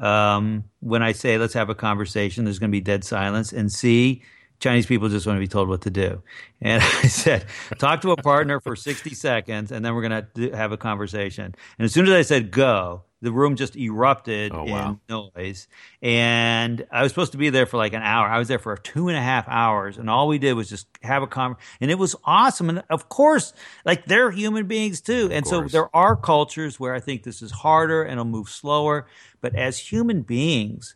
um, 0.00 0.64
when 0.80 1.02
I 1.02 1.12
say 1.12 1.38
let's 1.38 1.54
have 1.54 1.70
a 1.70 1.74
conversation, 1.74 2.44
there's 2.44 2.58
going 2.58 2.70
to 2.70 2.76
be 2.76 2.80
dead 2.80 3.04
silence. 3.04 3.52
And 3.52 3.70
C, 3.70 4.22
Chinese 4.58 4.86
people 4.86 5.08
just 5.08 5.26
want 5.26 5.36
to 5.36 5.40
be 5.40 5.48
told 5.48 5.68
what 5.68 5.82
to 5.82 5.90
do. 5.90 6.22
And 6.60 6.82
I 7.02 7.06
said, 7.06 7.46
talk 7.78 8.00
to 8.02 8.10
a 8.10 8.16
partner 8.16 8.58
for 8.60 8.74
60 8.74 9.14
seconds, 9.14 9.70
and 9.70 9.84
then 9.84 9.94
we're 9.94 10.08
going 10.08 10.26
to 10.34 10.56
have 10.56 10.72
a 10.72 10.76
conversation. 10.76 11.54
And 11.78 11.84
as 11.84 11.92
soon 11.92 12.06
as 12.06 12.12
I 12.12 12.22
said 12.22 12.50
go, 12.50 13.02
the 13.22 13.32
room 13.32 13.56
just 13.56 13.76
erupted 13.76 14.52
oh, 14.52 14.64
wow. 14.64 14.90
in 14.90 15.00
noise. 15.08 15.68
And 16.02 16.86
I 16.90 17.02
was 17.02 17.12
supposed 17.12 17.32
to 17.32 17.38
be 17.38 17.50
there 17.50 17.64
for 17.64 17.76
like 17.78 17.94
an 17.94 18.02
hour. 18.02 18.26
I 18.26 18.38
was 18.38 18.48
there 18.48 18.58
for 18.58 18.76
two 18.76 19.08
and 19.08 19.16
a 19.16 19.22
half 19.22 19.48
hours, 19.48 19.96
and 19.96 20.10
all 20.10 20.28
we 20.28 20.38
did 20.38 20.52
was 20.52 20.68
just 20.68 20.86
have 21.02 21.22
a 21.22 21.26
conversation. 21.26 21.76
And 21.80 21.90
it 21.90 21.98
was 21.98 22.14
awesome. 22.24 22.68
And 22.68 22.84
of 22.90 23.08
course, 23.08 23.52
like 23.84 24.04
they're 24.04 24.30
human 24.30 24.66
beings 24.66 25.00
too. 25.00 25.30
and 25.32 25.46
so 25.46 25.62
there 25.62 25.94
are 25.96 26.16
cultures 26.16 26.78
where 26.78 26.94
I 26.94 27.00
think 27.00 27.22
this 27.22 27.40
is 27.42 27.50
harder 27.50 28.02
and 28.02 28.12
it'll 28.12 28.24
move 28.24 28.48
slower. 28.48 29.06
But 29.40 29.54
as 29.54 29.78
human 29.78 30.22
beings, 30.22 30.94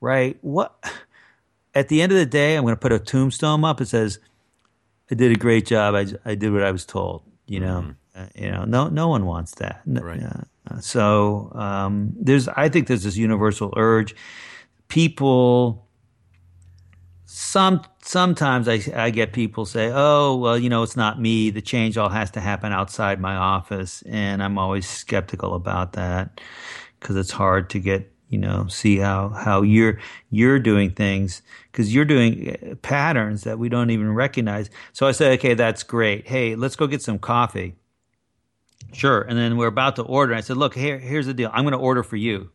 right? 0.00 0.36
What 0.42 0.84
at 1.74 1.88
the 1.88 2.02
end 2.02 2.12
of 2.12 2.18
the 2.18 2.26
day, 2.26 2.56
I'm 2.56 2.64
going 2.64 2.74
to 2.74 2.80
put 2.80 2.92
a 2.92 2.98
tombstone 2.98 3.64
up. 3.64 3.80
It 3.80 3.86
says, 3.86 4.18
"I 5.10 5.14
did 5.14 5.32
a 5.32 5.36
great 5.36 5.66
job. 5.66 5.94
I, 5.94 6.06
I 6.24 6.34
did 6.34 6.52
what 6.52 6.62
I 6.62 6.70
was 6.70 6.84
told." 6.84 7.22
You 7.46 7.60
know, 7.60 7.80
mm-hmm. 7.80 7.90
Uh, 8.14 8.26
you 8.34 8.50
know, 8.50 8.64
no, 8.64 8.88
no 8.88 9.08
one 9.08 9.24
wants 9.24 9.54
that. 9.56 9.82
right. 9.86 10.22
Uh, 10.22 10.80
so 10.80 11.50
um, 11.54 12.12
there's, 12.18 12.48
I 12.48 12.68
think 12.68 12.86
there's 12.86 13.04
this 13.04 13.16
universal 13.16 13.72
urge. 13.76 14.14
People, 14.88 15.88
some 17.24 17.82
sometimes 18.02 18.68
I, 18.68 18.82
I 18.94 19.08
get 19.08 19.32
people 19.32 19.64
say, 19.64 19.90
"Oh, 19.92 20.36
well, 20.36 20.58
you 20.58 20.68
know, 20.68 20.82
it's 20.82 20.96
not 20.96 21.18
me. 21.18 21.48
The 21.48 21.62
change 21.62 21.96
all 21.96 22.10
has 22.10 22.30
to 22.32 22.40
happen 22.40 22.72
outside 22.72 23.18
my 23.20 23.34
office," 23.36 24.02
and 24.02 24.42
I'm 24.42 24.58
always 24.58 24.86
skeptical 24.86 25.54
about 25.54 25.94
that 25.94 26.42
because 27.00 27.16
it's 27.16 27.30
hard 27.30 27.70
to 27.70 27.78
get 27.78 28.12
you 28.28 28.38
know 28.38 28.66
see 28.68 28.98
how 28.98 29.30
how 29.30 29.62
you're 29.62 29.98
you're 30.30 30.58
doing 30.58 30.90
things 30.90 31.40
because 31.70 31.94
you're 31.94 32.04
doing 32.04 32.50
uh, 32.50 32.74
patterns 32.76 33.44
that 33.44 33.58
we 33.58 33.70
don't 33.70 33.88
even 33.90 34.12
recognize. 34.12 34.68
So 34.92 35.06
I 35.06 35.12
say 35.12 35.32
"Okay, 35.34 35.54
that's 35.54 35.82
great. 35.82 36.28
Hey, 36.28 36.54
let's 36.54 36.76
go 36.76 36.86
get 36.86 37.00
some 37.00 37.18
coffee." 37.18 37.76
Sure. 38.92 39.22
And 39.22 39.38
then 39.38 39.56
we're 39.56 39.66
about 39.66 39.96
to 39.96 40.02
order. 40.02 40.34
I 40.34 40.40
said, 40.40 40.56
look, 40.56 40.74
here, 40.74 40.98
here's 40.98 41.26
the 41.26 41.34
deal. 41.34 41.50
I'm 41.52 41.64
going 41.64 41.72
to 41.72 41.78
order 41.78 42.02
for 42.02 42.16
you. 42.16 42.50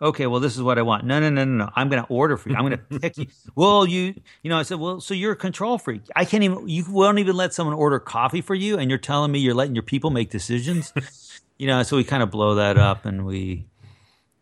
Okay, 0.00 0.26
well, 0.26 0.40
this 0.40 0.56
is 0.56 0.62
what 0.62 0.78
I 0.78 0.82
want. 0.82 1.04
No, 1.04 1.20
no, 1.20 1.30
no, 1.30 1.44
no, 1.44 1.64
no. 1.64 1.70
I'm 1.76 1.88
going 1.88 2.02
to 2.02 2.08
order 2.08 2.36
for 2.36 2.48
you. 2.48 2.56
I'm 2.56 2.66
going 2.66 2.78
to 2.90 2.98
pick 2.98 3.16
you. 3.18 3.26
Well, 3.54 3.86
you, 3.86 4.14
you 4.42 4.50
know, 4.50 4.58
I 4.58 4.62
said, 4.62 4.80
well, 4.80 5.00
so 5.00 5.14
you're 5.14 5.32
a 5.32 5.36
control 5.36 5.78
freak. 5.78 6.02
I 6.16 6.24
can't 6.24 6.42
even, 6.42 6.68
you 6.68 6.84
won't 6.88 7.20
even 7.20 7.36
let 7.36 7.54
someone 7.54 7.76
order 7.76 8.00
coffee 8.00 8.40
for 8.40 8.54
you. 8.54 8.78
And 8.78 8.90
you're 8.90 8.98
telling 8.98 9.30
me 9.30 9.38
you're 9.38 9.54
letting 9.54 9.76
your 9.76 9.84
people 9.84 10.10
make 10.10 10.30
decisions. 10.30 10.92
you 11.58 11.68
know, 11.68 11.82
so 11.84 11.96
we 11.96 12.02
kind 12.02 12.22
of 12.22 12.32
blow 12.32 12.56
that 12.56 12.78
up 12.78 13.04
and 13.04 13.24
we, 13.24 13.66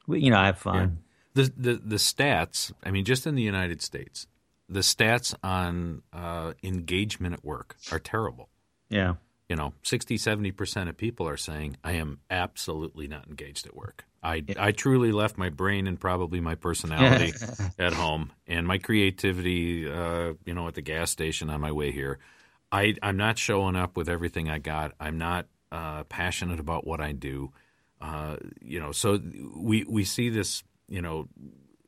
we 0.06 0.20
you 0.20 0.30
know, 0.30 0.38
I 0.38 0.46
have 0.46 0.58
fun. 0.58 0.98
Yeah. 1.34 1.42
The, 1.42 1.52
the, 1.56 1.74
the 1.84 1.96
stats, 1.96 2.72
I 2.82 2.90
mean, 2.90 3.04
just 3.04 3.26
in 3.26 3.34
the 3.34 3.42
United 3.42 3.82
States, 3.82 4.26
the 4.68 4.80
stats 4.80 5.34
on 5.44 6.02
uh, 6.12 6.54
engagement 6.62 7.34
at 7.34 7.44
work 7.44 7.76
are 7.92 7.98
terrible. 7.98 8.48
Yeah 8.88 9.14
you 9.50 9.56
know 9.56 9.74
60 9.82 10.16
70% 10.16 10.88
of 10.88 10.96
people 10.96 11.28
are 11.28 11.36
saying 11.36 11.76
i 11.84 11.92
am 11.92 12.20
absolutely 12.30 13.06
not 13.06 13.26
engaged 13.28 13.66
at 13.66 13.76
work. 13.76 14.04
I, 14.22 14.44
yeah. 14.46 14.54
I 14.58 14.72
truly 14.72 15.12
left 15.12 15.38
my 15.38 15.48
brain 15.48 15.86
and 15.86 15.98
probably 15.98 16.40
my 16.40 16.54
personality 16.54 17.32
at 17.78 17.94
home 17.94 18.32
and 18.46 18.66
my 18.66 18.78
creativity 18.78 19.90
uh, 19.90 20.34
you 20.44 20.54
know 20.54 20.68
at 20.68 20.74
the 20.74 20.82
gas 20.82 21.10
station 21.10 21.50
on 21.50 21.60
my 21.60 21.72
way 21.72 21.90
here. 21.90 22.18
I, 22.72 22.94
i'm 23.02 23.16
not 23.16 23.36
showing 23.38 23.76
up 23.76 23.96
with 23.96 24.08
everything 24.08 24.48
i 24.48 24.58
got. 24.58 24.92
I'm 25.00 25.18
not 25.18 25.46
uh, 25.72 26.04
passionate 26.04 26.60
about 26.60 26.86
what 26.86 27.00
i 27.00 27.12
do. 27.12 27.52
Uh, 28.00 28.36
you 28.60 28.78
know 28.78 28.92
so 28.92 29.18
we 29.56 29.84
we 29.84 30.04
see 30.04 30.28
this 30.28 30.62
you 30.88 31.02
know 31.02 31.28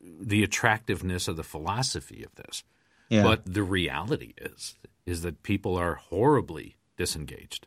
the 0.01 0.43
attractiveness 0.43 1.29
of 1.29 1.37
the 1.37 1.45
philosophy 1.45 2.25
of 2.25 2.35
this. 2.35 2.65
Yeah. 3.09 3.25
but 3.25 3.43
the 3.45 3.63
reality 3.63 4.33
is 4.39 4.75
is 5.05 5.21
that 5.23 5.43
people 5.43 5.77
are 5.77 5.97
horribly 5.97 6.77
disengaged? 6.97 7.67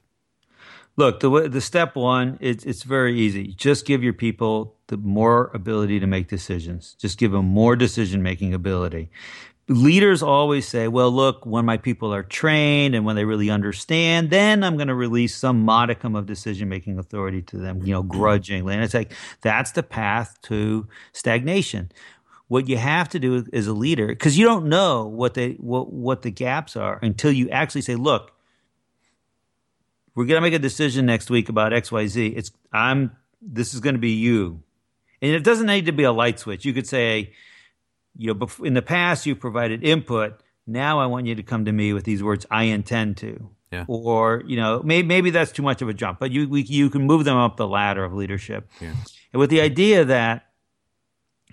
Look, 0.98 1.20
the 1.20 1.50
the 1.50 1.62
step 1.62 1.96
one, 1.96 2.38
it's 2.40 2.64
it's 2.64 2.84
very 2.84 3.20
easy. 3.20 3.48
Just 3.48 3.86
give 3.86 4.02
your 4.02 4.14
people 4.14 4.76
the 4.88 4.98
more 4.98 5.52
ability 5.54 6.00
to 6.00 6.08
make 6.08 6.30
decisions. 6.30 6.96
Just 6.98 7.18
give 7.18 7.32
them 7.32 7.46
more 7.46 7.76
decision 7.76 8.24
making 8.24 8.54
ability. 8.54 9.10
Leaders 9.68 10.24
always 10.24 10.66
say, 10.68 10.88
"Well, 10.88 11.12
look, 11.12 11.46
when 11.46 11.66
my 11.66 11.76
people 11.76 12.14
are 12.14 12.24
trained 12.24 12.96
and 12.96 13.04
when 13.04 13.18
they 13.18 13.26
really 13.26 13.50
understand, 13.50 14.30
then 14.30 14.64
I'm 14.64 14.78
going 14.78 14.88
to 14.88 14.96
release 14.96 15.36
some 15.36 15.66
modicum 15.66 16.16
of 16.16 16.28
decision 16.28 16.70
making 16.70 16.98
authority 16.98 17.42
to 17.42 17.58
them, 17.58 17.82
you 17.84 17.94
know, 17.94 18.04
mm-hmm. 18.04 18.18
grudgingly." 18.18 18.74
And 18.74 18.84
it's 18.84 18.94
like 18.94 19.12
that's 19.42 19.72
the 19.72 19.84
path 19.84 20.38
to 20.44 20.88
stagnation 21.12 21.92
what 22.48 22.70
you 22.70 22.78
have 22.78 23.10
to 23.10 23.20
do 23.20 23.44
as 23.54 23.68
a 23.68 23.74
leader 23.74 24.08
because 24.08 24.38
you 24.38 24.46
don't 24.46 24.68
know 24.68 25.06
what 25.06 25.34
they 25.34 25.54
what 25.54 25.92
what 25.92 26.22
the 26.22 26.32
gaps 26.32 26.76
are 26.76 27.00
until 27.02 27.32
you 27.32 27.50
actually 27.50 27.82
say 27.82 27.96
look 27.96 28.35
we're 30.16 30.26
going 30.26 30.38
to 30.38 30.42
make 30.42 30.54
a 30.54 30.60
decision 30.60 31.06
next 31.06 31.30
week 31.30 31.50
about 31.50 31.74
XYZ. 31.74 32.38
It's 32.38 32.52
I'm 32.72 33.12
this 33.42 33.74
is 33.74 33.82
going 33.82 33.96
to 33.96 34.00
be 34.00 34.12
you. 34.12 34.64
And 35.22 35.32
it 35.32 35.44
doesn't 35.44 35.68
need 35.68 35.86
to 35.86 35.92
be 35.92 36.04
a 36.04 36.12
light 36.12 36.40
switch. 36.40 36.66
You 36.66 36.74
could 36.74 36.88
say, 36.88 37.34
you 38.18 38.34
know, 38.34 38.50
in 38.64 38.74
the 38.74 38.82
past 38.82 39.26
you 39.26 39.36
provided 39.36 39.84
input. 39.84 40.42
Now 40.66 41.00
I 41.00 41.06
want 41.06 41.28
you 41.28 41.36
to 41.36 41.44
come 41.44 41.66
to 41.66 41.72
me 41.72 41.94
with 41.94 42.06
these 42.06 42.24
words. 42.24 42.46
I 42.50 42.64
intend 42.64 43.18
to. 43.18 43.50
Yeah. 43.72 43.86
Or 43.88 44.44
you 44.48 44.56
know, 44.56 44.82
maybe 44.84 45.08
maybe 45.08 45.30
that's 45.32 45.52
too 45.52 45.64
much 45.64 45.82
of 45.82 45.90
a 45.90 45.94
jump, 45.94 46.20
but 46.20 46.32
you 46.32 46.48
we, 46.48 46.62
you 46.62 46.90
can 46.90 47.06
move 47.06 47.26
them 47.26 47.38
up 47.38 47.58
the 47.58 47.68
ladder 47.68 48.04
of 48.04 48.14
leadership. 48.14 48.70
Yeah. 48.80 48.94
And 49.34 49.40
with 49.40 49.50
the 49.50 49.60
idea 49.60 50.06
that, 50.06 50.46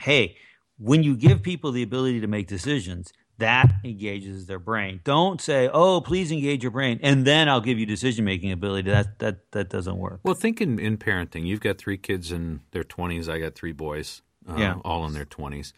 hey, 0.01 0.37
when 0.79 1.03
you 1.03 1.17
give 1.17 1.43
people 1.43 1.73
the 1.73 1.83
ability 1.83 2.21
to 2.21 2.27
make 2.27 2.47
decisions, 2.47 3.13
that 3.43 3.73
engages 3.85 4.47
their 4.47 4.59
brain. 4.59 5.01
Don't 5.05 5.41
say, 5.41 5.69
"Oh, 5.73 6.01
please 6.01 6.33
engage 6.33 6.63
your 6.63 6.71
brain," 6.71 7.01
and 7.03 7.27
then 7.27 7.49
I'll 7.49 7.61
give 7.61 7.79
you 7.79 7.87
decision 7.87 8.25
making 8.25 8.53
ability. 8.53 8.91
That 8.91 9.19
that 9.19 9.51
that 9.53 9.69
doesn't 9.69 9.99
work. 9.99 10.21
Well, 10.23 10.35
think 10.35 10.61
in, 10.61 10.79
in 10.79 10.97
parenting. 10.97 11.47
You've 11.47 11.61
got 11.61 11.79
three 11.79 11.99
kids 11.99 12.33
in 12.33 12.61
their 12.71 12.85
twenties. 12.85 13.29
I 13.29 13.39
got 13.39 13.55
three 13.55 13.73
boys, 13.73 14.23
uh, 14.49 14.57
yeah. 14.57 14.75
all 14.85 15.05
in 15.07 15.13
their 15.13 15.25
twenties. 15.25 15.73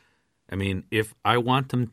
I 0.50 0.56
mean, 0.56 0.84
if 0.90 1.14
I 1.24 1.38
want 1.38 1.70
them 1.70 1.92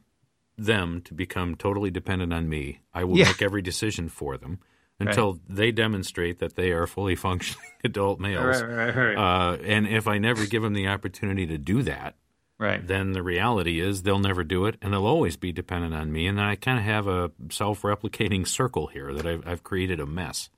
them 0.57 1.01
to 1.01 1.13
become 1.13 1.55
totally 1.55 1.89
dependent 1.89 2.33
on 2.33 2.47
me, 2.47 2.81
I 2.93 3.03
will 3.03 3.17
yeah. 3.17 3.25
make 3.25 3.41
every 3.41 3.61
decision 3.61 4.09
for 4.09 4.37
them 4.37 4.59
until 4.99 5.33
right. 5.33 5.41
they 5.49 5.71
demonstrate 5.71 6.39
that 6.39 6.55
they 6.55 6.71
are 6.71 6.85
fully 6.85 7.15
functioning 7.27 7.65
adult 7.83 8.19
males. 8.19 8.61
Right, 8.61 8.95
right, 8.95 9.15
uh, 9.15 9.57
and 9.63 9.87
if 9.87 10.07
I 10.07 10.17
never 10.17 10.45
give 10.45 10.61
them 10.61 10.73
the 10.73 10.87
opportunity 10.87 11.47
to 11.47 11.57
do 11.57 11.81
that, 11.83 12.15
right. 12.61 12.85
then 12.85 13.11
the 13.11 13.23
reality 13.23 13.79
is 13.79 14.03
they'll 14.03 14.19
never 14.19 14.43
do 14.43 14.65
it 14.65 14.77
and 14.81 14.93
they'll 14.93 15.05
always 15.05 15.35
be 15.35 15.51
dependent 15.51 15.93
on 15.93 16.11
me. 16.11 16.27
And 16.27 16.37
then 16.37 16.45
I 16.45 16.55
kind 16.55 16.77
of 16.77 16.85
have 16.85 17.07
a 17.07 17.31
self 17.49 17.81
replicating 17.81 18.47
circle 18.47 18.87
here 18.87 19.13
that 19.13 19.25
I've, 19.25 19.47
I've 19.47 19.63
created 19.63 19.99
a 19.99 20.05
mess. 20.05 20.49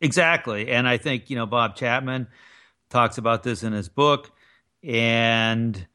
Exactly. 0.00 0.70
And 0.70 0.88
I 0.88 0.96
think, 0.96 1.28
you 1.28 1.36
know, 1.36 1.46
Bob 1.46 1.74
Chapman 1.74 2.28
talks 2.88 3.18
about 3.18 3.42
this 3.42 3.62
in 3.62 3.72
his 3.72 3.88
book. 3.88 4.30
And, 4.84 5.86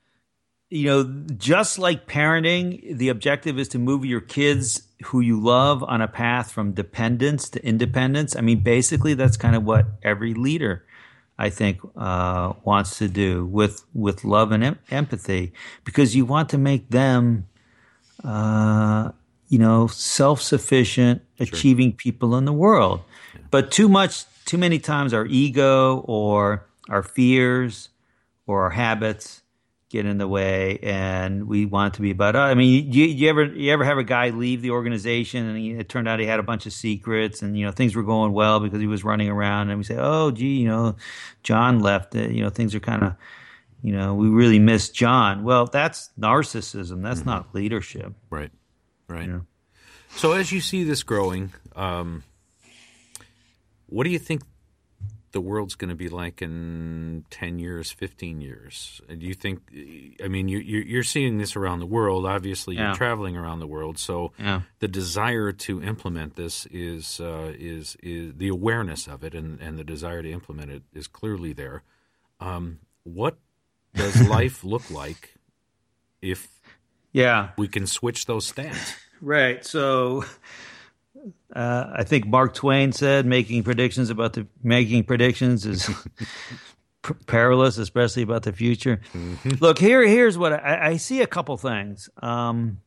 you 0.70 0.86
know, 0.86 1.26
just 1.38 1.80
like 1.80 2.06
parenting, 2.06 2.98
the 2.98 3.10
objective 3.10 3.58
is 3.58 3.70
to 3.70 3.80
move 3.80 4.04
your 4.04 4.20
kids 4.20 4.84
who 5.06 5.22
you 5.22 5.40
love 5.40 5.84
on 5.84 6.02
a 6.02 6.08
path 6.08 6.52
from 6.52 6.74
dependence 6.74 7.50
to 7.50 7.66
independence. 7.66 8.36
I 8.36 8.42
mean, 8.42 8.60
basically, 8.60 9.14
that's 9.14 9.38
kind 9.38 9.56
of 9.56 9.64
what 9.64 9.86
every 10.04 10.34
leader 10.34 10.86
I 11.38 11.50
think 11.50 11.80
uh, 11.96 12.54
wants 12.64 12.98
to 13.00 13.08
do 13.08 13.46
with 13.46 13.86
with 13.94 14.24
love 14.24 14.52
and 14.52 14.64
em- 14.64 14.80
empathy, 14.92 15.54
because 15.84 16.16
you 16.16 16.26
want 16.26 16.50
to 16.50 16.58
make 16.58 16.90
them, 16.90 17.48
uh, 18.24 19.12
you 19.50 19.60
know, 19.60 19.88
self 19.88 20.42
sufficient, 20.42 21.22
sure. 21.38 21.48
achieving 21.48 21.94
people 21.94 22.36
in 22.36 22.46
the 22.46 22.54
world. 22.54 23.02
Yeah. 23.34 23.42
But 23.52 23.72
too 23.72 23.90
much, 23.90 24.26
too 24.46 24.58
many 24.58 24.80
times, 24.80 25.14
our 25.14 25.26
ego 25.26 26.00
or 26.06 26.66
our 26.90 27.04
fears 27.04 27.90
or 28.46 28.64
our 28.64 28.72
habits 28.72 29.43
get 29.94 30.08
in 30.08 30.18
the 30.18 30.28
way, 30.28 30.80
and 30.82 31.48
we 31.48 31.68
want 31.68 31.94
it 31.94 31.98
to 31.98 32.02
be 32.02 32.10
about. 32.10 32.36
I 32.36 32.56
mean, 32.56 32.92
you, 32.92 33.06
you 33.06 33.30
ever 33.30 33.46
you 33.46 33.72
ever 33.72 33.86
have 33.86 34.00
a 34.00 34.04
guy 34.04 34.32
leave 34.32 34.64
the 34.64 34.72
organization, 34.72 35.48
and 35.48 35.58
he, 35.58 35.72
it 35.72 35.88
turned 35.88 36.08
out 36.08 36.20
he 36.20 36.26
had 36.26 36.40
a 36.40 36.44
bunch 36.44 36.66
of 36.66 36.74
secrets, 36.74 37.44
and 37.44 37.58
you 37.58 37.64
know 37.64 37.72
things 37.72 37.96
were 37.96 38.04
going 38.04 38.34
well 38.34 38.60
because 38.60 38.82
he 38.82 38.88
was 38.88 39.04
running 39.04 39.30
around, 39.30 39.70
and 39.70 39.78
we 39.78 39.84
say, 39.84 39.96
oh, 39.98 40.32
gee, 40.32 40.58
you 40.58 40.68
know, 40.68 40.96
John 41.44 41.80
left. 41.80 42.16
It. 42.16 42.32
You 42.32 42.44
know, 42.44 42.50
things 42.50 42.74
are 42.74 42.80
kind 42.80 43.04
of, 43.04 43.16
you 43.84 43.94
know, 43.94 44.16
we 44.16 44.28
really 44.28 44.60
miss 44.60 44.90
John. 44.90 45.44
Well, 45.44 45.68
that's 45.68 46.10
narcissism. 46.20 47.04
That's 47.04 47.20
mm-hmm. 47.20 47.30
not 47.30 47.54
leadership. 47.54 48.14
Right. 48.32 48.52
Right. 49.08 49.30
So 50.16 50.32
as 50.32 50.52
you 50.52 50.60
see 50.60 50.84
this 50.84 51.04
growing, 51.04 51.54
um, 51.76 52.24
what 53.86 54.06
do 54.06 54.10
you 54.10 54.20
think 54.20 54.42
the 55.34 55.42
world's 55.42 55.76
going 55.76 55.90
to 55.90 55.96
be 55.96 56.10
like 56.10 56.42
in 56.42 57.26
10 57.30 57.60
years, 57.60 57.92
15 57.92 58.40
years? 58.40 59.02
Do 59.08 59.26
you 59.26 59.34
think, 59.34 59.62
I 60.24 60.28
mean, 60.28 60.48
you, 60.48 60.60
you're 60.60 61.04
seeing 61.04 61.38
this 61.38 61.56
around 61.56 61.80
the 61.80 61.86
world. 61.86 62.26
Obviously, 62.26 62.78
you're 62.78 62.94
traveling 62.94 63.36
around 63.36 63.60
the 63.60 63.68
world. 63.68 63.98
So 64.00 64.32
yeah. 64.40 64.62
the 64.80 64.88
desire 64.88 65.52
to 65.52 65.84
implement 65.84 66.36
this 66.36 66.66
is, 66.68 67.20
uh, 67.20 67.52
is, 67.58 67.98
is 68.02 68.34
the 68.38 68.48
awareness 68.48 69.08
of 69.08 69.24
it 69.24 69.34
and, 69.36 69.60
and 69.60 69.78
the 69.78 69.84
desire 69.84 70.22
to 70.22 70.32
implement 70.32 70.72
it 70.72 70.84
is 70.94 71.08
clearly 71.08 71.52
there. 71.52 71.84
Um, 72.40 72.80
what 73.04 73.38
does 73.94 74.28
life 74.28 74.64
look 74.64 74.90
like 74.90 75.36
if 76.22 76.48
yeah. 77.12 77.50
we 77.58 77.68
can 77.68 77.88
switch 77.88 78.26
those 78.26 78.52
stats? 78.52 78.96
Right. 79.22 79.66
So 79.66 80.26
uh, 81.56 81.92
I 81.94 82.04
think 82.04 82.26
Mark 82.26 82.54
Twain 82.54 82.92
said 82.92 83.26
making 83.26 83.64
predictions 83.64 84.10
about 84.10 84.34
the 84.34 84.48
making 84.64 85.04
predictions 85.04 85.66
is 85.66 85.88
p- 87.04 87.14
perilous, 87.28 87.78
especially 87.78 88.24
about 88.24 88.44
the 88.44 88.54
future. 88.54 89.02
Mm-hmm. 89.14 89.64
Look, 89.64 89.78
here, 89.78 90.06
here's 90.06 90.38
what 90.38 90.54
I, 90.54 90.90
I 90.90 90.98
see 90.98 91.22
a 91.22 91.28
couple 91.28 91.56
things. 91.58 92.10
Um, 92.22 92.80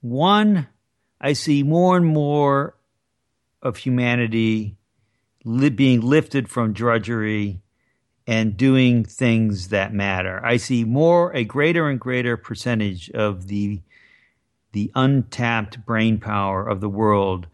one, 0.00 0.66
I 1.20 1.34
see 1.34 1.62
more 1.62 1.96
and 1.96 2.04
more 2.04 2.76
of 3.62 3.76
humanity 3.76 4.76
li- 5.44 5.70
being 5.70 6.00
lifted 6.00 6.48
from 6.48 6.72
drudgery 6.72 7.62
and 8.26 8.56
doing 8.56 9.04
things 9.04 9.68
that 9.68 9.92
matter. 9.92 10.44
I 10.44 10.56
see 10.56 10.84
more, 10.84 11.34
a 11.34 11.44
greater 11.44 11.88
and 11.88 12.00
greater 12.00 12.36
percentage 12.36 13.10
of 13.10 13.46
the 13.46 13.80
the 14.72 14.90
untapped 14.94 15.84
brain 15.84 16.18
power 16.18 16.66
of 16.66 16.80
the 16.80 16.88
world 16.88 17.46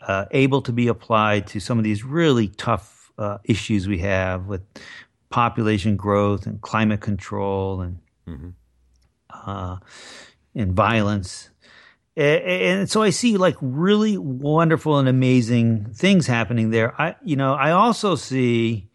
uh, 0.00 0.26
able 0.30 0.62
to 0.62 0.72
be 0.72 0.88
applied 0.88 1.46
to 1.48 1.60
some 1.60 1.78
of 1.78 1.84
these 1.84 2.04
really 2.04 2.48
tough 2.48 3.12
uh, 3.18 3.38
issues 3.44 3.86
we 3.86 3.98
have 3.98 4.46
with 4.46 4.62
population 5.28 5.96
growth 5.96 6.46
and 6.46 6.60
climate 6.60 7.00
control 7.00 7.80
and 7.80 7.98
mm-hmm. 8.26 8.48
uh, 9.30 9.76
and 10.54 10.72
violence. 10.72 11.50
And 12.16 12.90
so 12.90 13.02
I 13.02 13.10
see 13.10 13.36
like 13.36 13.56
really 13.60 14.18
wonderful 14.18 14.98
and 14.98 15.08
amazing 15.08 15.92
things 15.94 16.26
happening 16.26 16.70
there. 16.70 17.00
I, 17.00 17.14
you 17.24 17.36
know, 17.36 17.54
I 17.54 17.70
also 17.70 18.14
see 18.14 18.90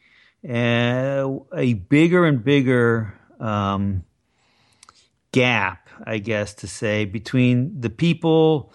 uh, 0.48 1.28
a 1.56 1.74
bigger 1.74 2.26
and 2.26 2.44
bigger 2.44 3.13
um, 3.39 4.04
gap, 5.32 5.85
I 6.05 6.17
guess, 6.17 6.53
to 6.55 6.67
say 6.67 7.05
between 7.05 7.79
the 7.79 7.89
people 7.89 8.73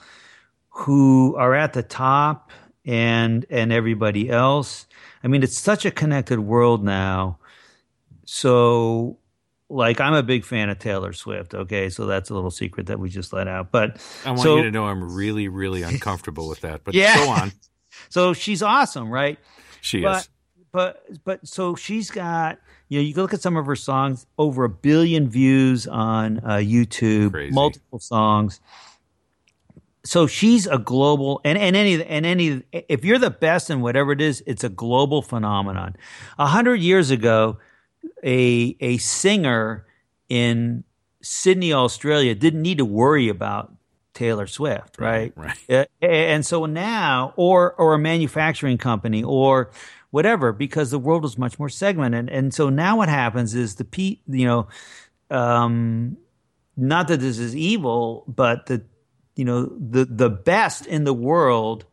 who 0.71 1.37
are 1.37 1.55
at 1.55 1.73
the 1.73 1.83
top 1.83 2.51
and 2.85 3.45
and 3.51 3.73
everybody 3.73 4.31
else. 4.31 4.87
I 5.23 5.29
mean, 5.29 5.43
it's 5.43 5.59
such 5.59 5.85
a 5.85 5.91
connected 5.91 6.41
world 6.41 6.83
now. 6.83 7.39
So, 8.25 9.19
like, 9.69 10.01
I'm 10.01 10.15
a 10.15 10.23
big 10.23 10.45
fan 10.45 10.71
of 10.71 10.79
Taylor 10.79 11.13
Swift. 11.13 11.55
Okay, 11.55 11.91
so 11.91 12.07
that's 12.07 12.31
a 12.31 12.35
little 12.35 12.51
secret 12.51 12.87
that 12.87 12.99
we 12.99 13.11
just 13.11 13.33
let 13.33 13.49
out. 13.49 13.71
But 13.71 14.01
I 14.25 14.31
want 14.31 14.41
so, 14.41 14.57
you 14.57 14.63
to 14.63 14.71
know 14.71 14.87
I'm 14.87 15.15
really, 15.15 15.49
really 15.49 15.83
uncomfortable 15.83 16.49
with 16.49 16.61
that. 16.61 16.85
But 16.85 16.95
yeah. 16.97 17.17
go 17.17 17.31
on. 17.31 17.53
So 18.09 18.33
she's 18.33 18.63
awesome, 18.63 19.11
right? 19.11 19.37
She 19.81 20.01
but, 20.01 20.23
is. 20.23 20.29
But 20.73 21.05
but 21.25 21.47
so 21.47 21.75
she's 21.75 22.11
got 22.11 22.59
you 22.89 22.99
know 22.99 23.03
you 23.03 23.15
can 23.15 23.23
look 23.23 23.35
at 23.35 23.41
some 23.41 23.57
of 23.57 23.67
her 23.67 23.77
songs 23.77 24.27
over 24.39 24.65
a 24.65 24.69
billion 24.69 25.29
views 25.29 25.87
on 25.87 26.39
uh, 26.39 26.57
YouTube, 26.57 27.33
Crazy. 27.33 27.53
multiple 27.53 27.99
songs 27.99 28.61
so 30.05 30.27
she's 30.27 30.67
a 30.67 30.79
global 30.79 31.41
and, 31.45 31.59
and 31.59 31.77
any 31.77 32.03
and 32.03 32.25
any 32.25 32.63
if 32.73 33.05
you're 33.05 33.19
the 33.19 33.31
best 33.31 33.71
in 33.71 33.81
whatever 33.81 34.13
it 34.13 34.21
is, 34.21 34.43
it's 34.47 34.65
a 34.65 34.69
global 34.69 35.23
phenomenon. 35.23 35.97
A 36.39 36.47
hundred 36.47 36.77
years 36.77 37.11
ago, 37.11 37.59
a 38.25 38.77
a 38.81 38.97
singer 38.99 39.87
in 40.29 40.85
Sydney, 41.23 41.73
Australia, 41.73 42.35
didn't 42.35 42.63
need 42.63 42.79
to 42.79 42.85
worry 42.85 43.29
about 43.29 43.75
Taylor 44.15 44.47
Swift, 44.47 44.99
right? 44.99 45.33
Right. 45.37 45.59
right. 45.69 45.89
And 46.01 46.47
so 46.47 46.65
now, 46.65 47.35
or 47.37 47.75
or 47.75 47.95
a 47.95 47.99
manufacturing 47.99 48.79
company, 48.79 49.23
or 49.23 49.71
whatever, 50.11 50.53
because 50.53 50.91
the 50.91 50.99
world 50.99 51.25
is 51.25 51.39
much 51.39 51.59
more 51.59 51.69
segmented. 51.69 52.29
And 52.29 52.53
so 52.53 52.69
now, 52.69 52.97
what 52.97 53.09
happens 53.09 53.55
is 53.55 53.77
the 53.77 53.85
pe 53.85 54.19
you 54.27 54.47
know, 54.47 54.69
um, 55.31 56.17
not 56.77 57.09
that 57.09 57.21
this 57.21 57.39
is 57.39 57.55
evil, 57.55 58.25
but 58.29 58.67
the 58.67 58.83
you 59.37 59.45
know 59.45 59.67
the 59.67 60.05
the 60.05 60.31
best 60.31 60.87
in 60.87 61.05
the 61.05 61.15
world 61.15 61.85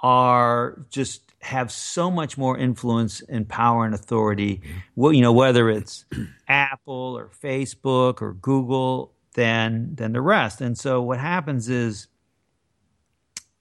are 0.00 0.84
just 0.90 1.22
have 1.40 1.70
so 1.70 2.10
much 2.10 2.36
more 2.36 2.58
influence 2.58 3.20
and 3.20 3.48
power 3.48 3.84
and 3.84 3.94
authority. 3.94 4.62
Well, 4.94 5.12
you 5.12 5.22
know 5.22 5.32
whether 5.32 5.70
it's 5.70 6.04
Apple 6.48 7.16
or 7.16 7.30
Facebook 7.42 8.20
or 8.20 8.34
Google 8.34 9.12
than 9.36 9.94
than 9.94 10.12
the 10.12 10.20
rest. 10.20 10.60
And 10.60 10.76
so 10.76 11.00
what 11.02 11.20
happens 11.20 11.68
is, 11.68 12.08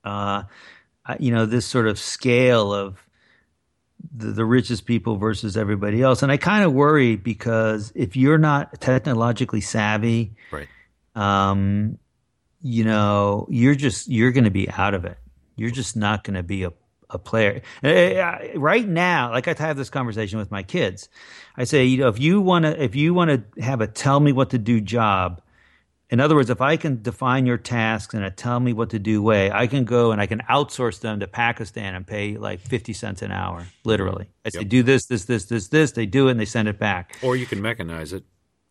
uh, 0.04 0.44
you 1.20 1.32
know, 1.32 1.46
this 1.46 1.65
sort 1.65 1.88
of 1.88 2.00
scale 2.00 2.74
of 2.74 3.05
the, 4.15 4.28
the, 4.28 4.46
richest 4.46 4.86
people 4.86 5.18
versus 5.18 5.56
everybody 5.56 6.02
else. 6.02 6.24
And 6.24 6.32
I 6.32 6.38
kind 6.38 6.63
of 6.63 6.74
worry 6.74 7.15
because 7.15 7.91
if 7.96 8.15
you're 8.15 8.38
not 8.38 8.82
technologically 8.82 9.62
savvy, 9.62 10.36
right. 10.52 10.68
um, 11.15 11.98
you 12.62 12.84
know, 12.84 13.48
you're 13.50 13.76
just 13.76 14.08
you're 14.08 14.32
going 14.32 14.44
to 14.44 14.52
be 14.52 14.70
out 14.70 14.94
of 14.94 15.06
it. 15.06 15.18
You're 15.56 15.72
just 15.72 15.96
not 15.96 16.24
going 16.24 16.36
to 16.36 16.44
be 16.44 16.63
a 16.63 16.74
a 17.10 17.20
player 17.20 17.62
eh, 17.84 18.13
eh, 18.13 18.54
right 18.56 18.88
now. 18.88 19.32
Like 19.32 19.48
I 19.48 19.56
have 19.58 19.78
this 19.78 19.89
conversation 19.89 20.39
with 20.39 20.52
my 20.52 20.63
kids. 20.63 21.10
I 21.58 21.63
say, 21.63 21.86
you 21.86 22.00
know, 22.00 22.08
if 22.08 22.20
you 22.20 22.41
want 22.41 22.65
to, 22.65 22.82
if 22.82 22.96
you 22.96 23.13
want 23.13 23.32
to 23.32 23.62
have 23.62 23.82
a 23.82 23.88
tell 23.88 24.20
me 24.20 24.32
what 24.32 24.52
to 24.52 24.58
do 24.58 24.82
job. 24.82 25.41
In 26.12 26.20
other 26.20 26.36
words, 26.36 26.52
if 26.52 26.62
I 26.62 26.78
can 26.78 27.02
define 27.02 27.46
your 27.46 27.58
tasks 27.58 28.13
in 28.13 28.22
a 28.22 28.30
tell 28.30 28.60
me 28.60 28.74
what 28.74 28.91
to 28.91 29.00
do 29.00 29.24
way, 29.24 29.52
I 29.52 29.65
can 29.65 29.86
go 29.86 30.12
and 30.12 30.22
I 30.22 30.28
can 30.28 30.39
outsource 30.50 31.00
them 31.00 31.20
to 31.20 31.28
Pakistan 31.28 31.96
and 31.96 32.06
pay 32.06 32.38
like 32.38 32.60
50 32.60 32.94
cents 32.94 33.24
an 33.24 33.32
hour, 33.32 33.65
literally. 33.84 34.28
I 34.46 34.50
say, 34.50 34.60
yep. 34.60 34.70
do 34.70 34.84
this, 34.84 35.08
this, 35.08 35.26
this, 35.26 35.46
this, 35.46 35.70
this. 35.70 35.94
They 35.94 36.06
do 36.06 36.28
it 36.28 36.32
and 36.32 36.39
they 36.39 36.46
send 36.46 36.68
it 36.68 36.78
back. 36.78 37.18
Or 37.24 37.36
you 37.36 37.48
can 37.48 37.60
mechanize 37.60 38.13
it. 38.13 38.24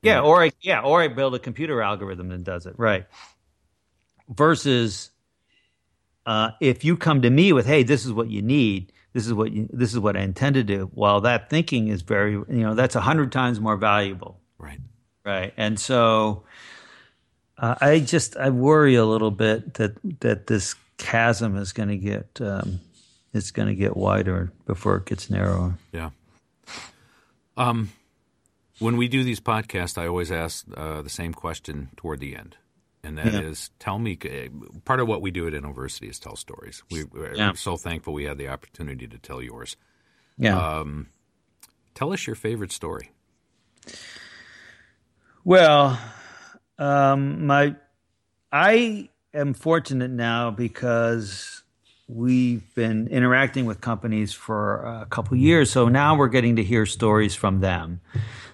Yeah, 0.02 0.20
or 0.20 0.44
I, 0.44 0.52
yeah, 0.60 0.80
or 0.80 1.00
I 1.00 1.08
build 1.08 1.34
a 1.34 1.38
computer 1.38 1.80
algorithm 1.80 2.28
that 2.28 2.44
does 2.44 2.66
it. 2.66 2.74
Right 2.76 3.06
versus 4.28 5.10
uh, 6.26 6.50
if 6.60 6.84
you 6.84 6.96
come 6.96 7.22
to 7.22 7.30
me 7.30 7.52
with, 7.52 7.66
"Hey, 7.66 7.82
this 7.82 8.04
is 8.04 8.12
what 8.12 8.30
you 8.30 8.42
need. 8.42 8.92
This 9.12 9.26
is 9.26 9.34
what 9.34 9.52
you, 9.52 9.68
this 9.72 9.92
is 9.92 9.98
what 9.98 10.16
I 10.16 10.20
intend 10.20 10.54
to 10.54 10.64
do." 10.64 10.90
Well, 10.94 11.20
that 11.22 11.50
thinking 11.50 11.88
is 11.88 12.02
very, 12.02 12.32
you 12.32 12.44
know, 12.48 12.74
that's 12.74 12.96
a 12.96 13.00
hundred 13.00 13.32
times 13.32 13.60
more 13.60 13.76
valuable. 13.76 14.40
Right. 14.58 14.80
Right. 15.24 15.52
And 15.56 15.78
so, 15.78 16.44
uh, 17.58 17.74
I 17.80 18.00
just 18.00 18.36
I 18.36 18.50
worry 18.50 18.94
a 18.94 19.04
little 19.04 19.30
bit 19.30 19.74
that 19.74 19.96
that 20.20 20.46
this 20.46 20.74
chasm 20.96 21.56
is 21.56 21.72
going 21.72 21.88
to 21.88 21.96
get 21.96 22.40
um, 22.40 22.80
it's 23.32 23.50
going 23.50 23.68
to 23.68 23.74
get 23.74 23.96
wider 23.96 24.52
before 24.66 24.96
it 24.96 25.06
gets 25.06 25.30
narrower. 25.30 25.78
Yeah. 25.92 26.10
Um, 27.56 27.92
when 28.80 28.96
we 28.96 29.08
do 29.08 29.22
these 29.22 29.40
podcasts, 29.40 29.96
I 29.96 30.08
always 30.08 30.32
ask 30.32 30.66
uh, 30.76 31.02
the 31.02 31.10
same 31.10 31.32
question 31.32 31.90
toward 31.96 32.20
the 32.20 32.34
end 32.36 32.56
and 33.04 33.18
that 33.18 33.32
yeah. 33.32 33.40
is 33.40 33.70
tell 33.78 33.98
me. 33.98 34.18
Eh, 34.24 34.48
part 34.84 35.00
of 35.00 35.06
what 35.06 35.20
we 35.20 35.30
do 35.30 35.46
at 35.46 35.54
Innoversity 35.54 36.08
is 36.08 36.18
tell 36.18 36.36
stories. 36.36 36.82
We, 36.90 37.02
are 37.02 37.34
yeah. 37.34 37.52
so 37.52 37.76
thankful 37.76 38.14
we 38.14 38.24
had 38.24 38.38
the 38.38 38.48
opportunity 38.48 39.06
to 39.06 39.18
tell 39.18 39.42
yours. 39.42 39.76
Yeah. 40.38 40.58
Um, 40.58 41.08
tell 41.94 42.12
us 42.12 42.26
your 42.26 42.34
favorite 42.34 42.72
story. 42.72 43.10
Well, 45.44 45.98
um, 46.78 47.46
my 47.46 47.76
I 48.52 49.08
am 49.32 49.54
fortunate 49.54 50.10
now 50.10 50.50
because 50.50 51.62
we've 52.06 52.74
been 52.74 53.08
interacting 53.08 53.64
with 53.64 53.80
companies 53.80 54.32
for 54.32 54.84
a 55.02 55.06
couple 55.06 55.36
years, 55.36 55.70
so 55.70 55.88
now 55.88 56.16
we're 56.16 56.28
getting 56.28 56.56
to 56.56 56.62
hear 56.62 56.86
stories 56.86 57.34
from 57.34 57.60
them 57.60 58.00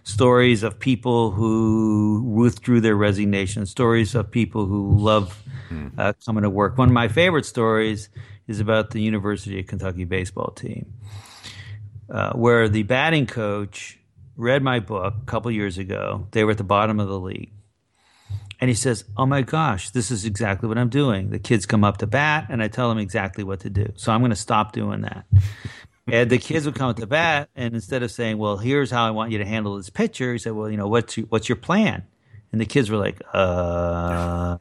stories 0.03 0.63
of 0.63 0.79
people 0.79 1.31
who 1.31 2.23
withdrew 2.25 2.81
their 2.81 2.97
resignation, 2.97 3.67
stories 3.67 4.15
of 4.15 4.31
people 4.31 4.67
who 4.67 4.97
love 4.99 5.43
mm. 5.71 5.93
uh, 5.99 6.13
coming 6.25 6.43
to 6.43 6.51
work. 6.51 6.79
One 6.79 6.89
of 6.89 6.95
my 6.95 7.09
favorite 7.09 7.47
stories 7.47 8.09
is 8.47 8.61
about 8.61 8.91
the 8.91 9.01
University 9.01 9.61
of 9.61 9.67
Kentucky 9.67 10.05
baseball 10.05 10.51
team, 10.51 10.93
uh, 12.11 12.33
where 12.33 12.69
the 12.69 12.83
batting 12.83 13.27
coach 13.27 13.99
read 14.37 14.63
my 14.63 14.81
book 14.81 15.15
a 15.23 15.25
couple 15.27 15.51
years 15.51 15.79
ago. 15.79 16.27
They 16.33 16.45
were 16.45 16.53
at 16.53 16.59
the 16.59 16.65
bottom 16.65 16.99
of 16.99 17.09
the 17.09 17.19
league. 17.19 17.53
And 18.61 18.69
he 18.69 18.75
says, 18.75 19.05
Oh 19.17 19.27
my 19.27 19.43
gosh, 19.43 19.91
this 19.91 20.11
is 20.11 20.25
exactly 20.25 20.69
what 20.69 20.79
I'm 20.79 20.91
doing. 20.91 21.31
The 21.31 21.39
kids 21.39 21.67
come 21.67 21.83
up 21.83 21.97
to 21.99 22.07
bat, 22.07 22.47
and 22.51 22.63
I 22.63 22.69
tell 22.69 22.89
them 22.89 22.99
exactly 22.99 23.43
what 23.43 23.61
to 23.61 23.71
do. 23.71 23.93
So 23.97 24.13
I'm 24.13 24.21
going 24.21 24.31
to 24.31 24.37
stop 24.37 24.73
doing 24.73 25.01
that 25.01 25.27
and 26.13 26.31
the 26.31 26.39
kids 26.39 26.67
would 26.67 26.75
come 26.75 26.91
up 26.91 26.97
to 26.97 27.07
bat, 27.07 27.49
and 27.55 27.75
instead 27.75 28.03
of 28.03 28.11
saying, 28.11 28.39
"Well, 28.39 28.57
here's 28.57 28.91
how 28.91 29.07
I 29.07 29.11
want 29.11 29.33
you 29.33 29.39
to 29.39 29.45
handle 29.45 29.77
this 29.77 29.91
pitcher," 29.91 30.33
he 30.33 30.39
said, 30.39 30.53
"Well, 30.53 30.71
you 30.71 30.77
know, 30.77 30.89
what's 30.89 31.17
your, 31.17 31.27
what's 31.27 31.49
your 31.49 31.57
plan?" 31.57 32.05
And 32.53 32.61
the 32.61 32.67
kids 32.67 32.91
were 32.91 32.97
like, 32.97 33.23
"Uh," 33.33 34.59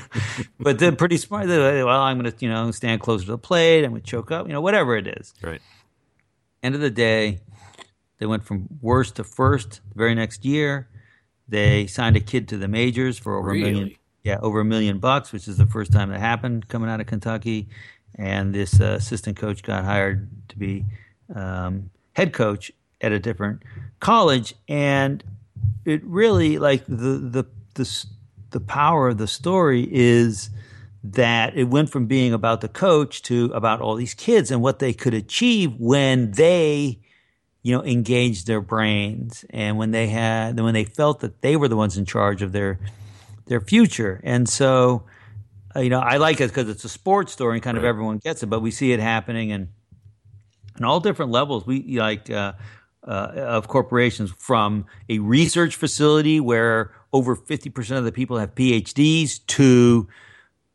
but 0.60 0.78
they're 0.78 0.92
pretty 0.92 1.16
smart. 1.16 1.48
They're 1.48 1.78
like, 1.78 1.86
well, 1.86 2.00
I'm 2.00 2.18
going 2.18 2.30
to, 2.30 2.36
you 2.44 2.50
know, 2.50 2.70
stand 2.70 3.00
closer 3.00 3.24
to 3.26 3.32
the 3.32 3.38
plate. 3.38 3.84
I'm 3.84 3.92
going 3.92 4.02
to 4.02 4.06
choke 4.06 4.30
up, 4.30 4.46
you 4.46 4.52
know, 4.52 4.60
whatever 4.60 4.96
it 4.96 5.06
is. 5.06 5.32
Right. 5.40 5.62
End 6.62 6.74
of 6.74 6.82
the 6.82 6.90
day, 6.90 7.40
they 8.18 8.26
went 8.26 8.44
from 8.44 8.68
worst 8.82 9.16
to 9.16 9.24
first. 9.24 9.80
The 9.88 9.94
very 9.96 10.14
next 10.14 10.44
year, 10.44 10.88
they 11.50 11.86
signed 11.86 12.16
a 12.16 12.20
kid 12.20 12.48
to 12.48 12.56
the 12.56 12.68
majors 12.68 13.18
for 13.18 13.36
over 13.36 13.50
really? 13.50 13.70
a 13.70 13.72
million. 13.72 13.96
Yeah, 14.22 14.38
over 14.42 14.60
a 14.60 14.64
million 14.64 14.98
bucks, 14.98 15.32
which 15.32 15.48
is 15.48 15.56
the 15.56 15.66
first 15.66 15.92
time 15.92 16.10
that 16.10 16.20
happened 16.20 16.68
coming 16.68 16.90
out 16.90 17.00
of 17.00 17.06
Kentucky 17.06 17.68
and 18.16 18.54
this 18.54 18.80
uh, 18.80 18.96
assistant 18.98 19.36
coach 19.36 19.62
got 19.62 19.84
hired 19.84 20.28
to 20.48 20.58
be 20.58 20.84
um, 21.34 21.90
head 22.12 22.32
coach 22.32 22.70
at 23.00 23.12
a 23.12 23.18
different 23.18 23.62
college, 24.00 24.54
and 24.68 25.24
it 25.84 26.04
really 26.04 26.58
like 26.58 26.84
the 26.86 26.94
the 26.94 27.46
the 27.74 28.06
the 28.50 28.60
power 28.60 29.08
of 29.08 29.18
the 29.18 29.26
story 29.26 29.88
is 29.90 30.50
that 31.02 31.56
it 31.56 31.64
went 31.64 31.88
from 31.88 32.06
being 32.06 32.34
about 32.34 32.60
the 32.60 32.68
coach 32.68 33.22
to 33.22 33.46
about 33.54 33.80
all 33.80 33.94
these 33.94 34.12
kids 34.12 34.50
and 34.50 34.60
what 34.60 34.80
they 34.80 34.92
could 34.92 35.14
achieve 35.14 35.72
when 35.78 36.32
they 36.32 36.98
you 37.62 37.76
know, 37.76 37.84
engaged 37.84 38.46
their 38.46 38.60
brains 38.60 39.44
and 39.50 39.76
when 39.76 39.90
they 39.90 40.08
had, 40.08 40.58
when 40.58 40.74
they 40.74 40.84
felt 40.84 41.20
that 41.20 41.42
they 41.42 41.56
were 41.56 41.68
the 41.68 41.76
ones 41.76 41.98
in 41.98 42.04
charge 42.04 42.42
of 42.42 42.52
their, 42.52 42.78
their 43.46 43.60
future. 43.60 44.20
And 44.24 44.48
so, 44.48 45.04
uh, 45.76 45.80
you 45.80 45.90
know, 45.90 46.00
I 46.00 46.16
like 46.16 46.40
it 46.40 46.48
because 46.48 46.68
it's 46.68 46.84
a 46.84 46.88
sports 46.88 47.32
story 47.32 47.56
and 47.56 47.62
kind 47.62 47.76
right. 47.76 47.84
of 47.84 47.88
everyone 47.88 48.18
gets 48.18 48.42
it, 48.42 48.46
but 48.46 48.60
we 48.60 48.70
see 48.70 48.92
it 48.92 49.00
happening 49.00 49.52
and 49.52 49.68
in 50.78 50.84
all 50.84 51.00
different 51.00 51.30
levels. 51.30 51.66
We 51.66 51.98
like, 51.98 52.30
uh, 52.30 52.54
uh, 53.06 53.32
of 53.36 53.68
corporations 53.68 54.30
from 54.36 54.86
a 55.08 55.18
research 55.18 55.76
facility 55.76 56.38
where 56.38 56.92
over 57.12 57.34
50% 57.34 57.96
of 57.96 58.04
the 58.04 58.12
people 58.12 58.38
have 58.38 58.54
PhDs 58.54 59.44
to 59.46 60.08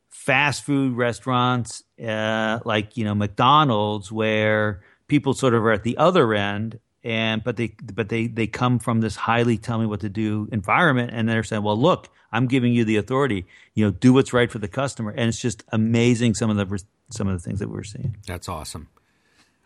fast 0.09 0.63
food 0.63 0.95
restaurants 0.95 1.83
uh, 2.03 2.59
like 2.65 2.97
you 2.97 3.05
know 3.05 3.13
McDonald's 3.13 4.11
where 4.11 4.81
people 5.07 5.33
sort 5.33 5.53
of 5.53 5.63
are 5.63 5.71
at 5.71 5.83
the 5.83 5.97
other 5.97 6.33
end 6.33 6.79
and 7.03 7.43
but 7.43 7.57
they 7.57 7.75
but 7.93 8.09
they 8.09 8.27
they 8.27 8.47
come 8.47 8.79
from 8.79 9.01
this 9.01 9.15
highly 9.15 9.57
tell 9.57 9.77
me 9.77 9.85
what 9.85 9.99
to 9.99 10.09
do 10.09 10.49
environment 10.51 11.11
and 11.13 11.29
they're 11.29 11.43
saying 11.43 11.61
well 11.61 11.77
look 11.77 12.09
i'm 12.31 12.47
giving 12.47 12.73
you 12.73 12.83
the 12.83 12.97
authority 12.97 13.45
you 13.75 13.85
know 13.85 13.91
do 13.91 14.13
what's 14.13 14.33
right 14.33 14.51
for 14.51 14.59
the 14.59 14.67
customer. 14.67 15.11
And 15.11 15.27
it's 15.27 15.39
just 15.39 15.63
amazing 15.71 16.33
some 16.33 16.49
of 16.49 16.57
the 16.57 16.83
some 17.11 17.27
of 17.27 17.33
the 17.33 17.39
things 17.39 17.59
that 17.59 17.69
we're 17.69 17.83
seeing. 17.83 18.17
That's 18.25 18.49
awesome. 18.49 18.87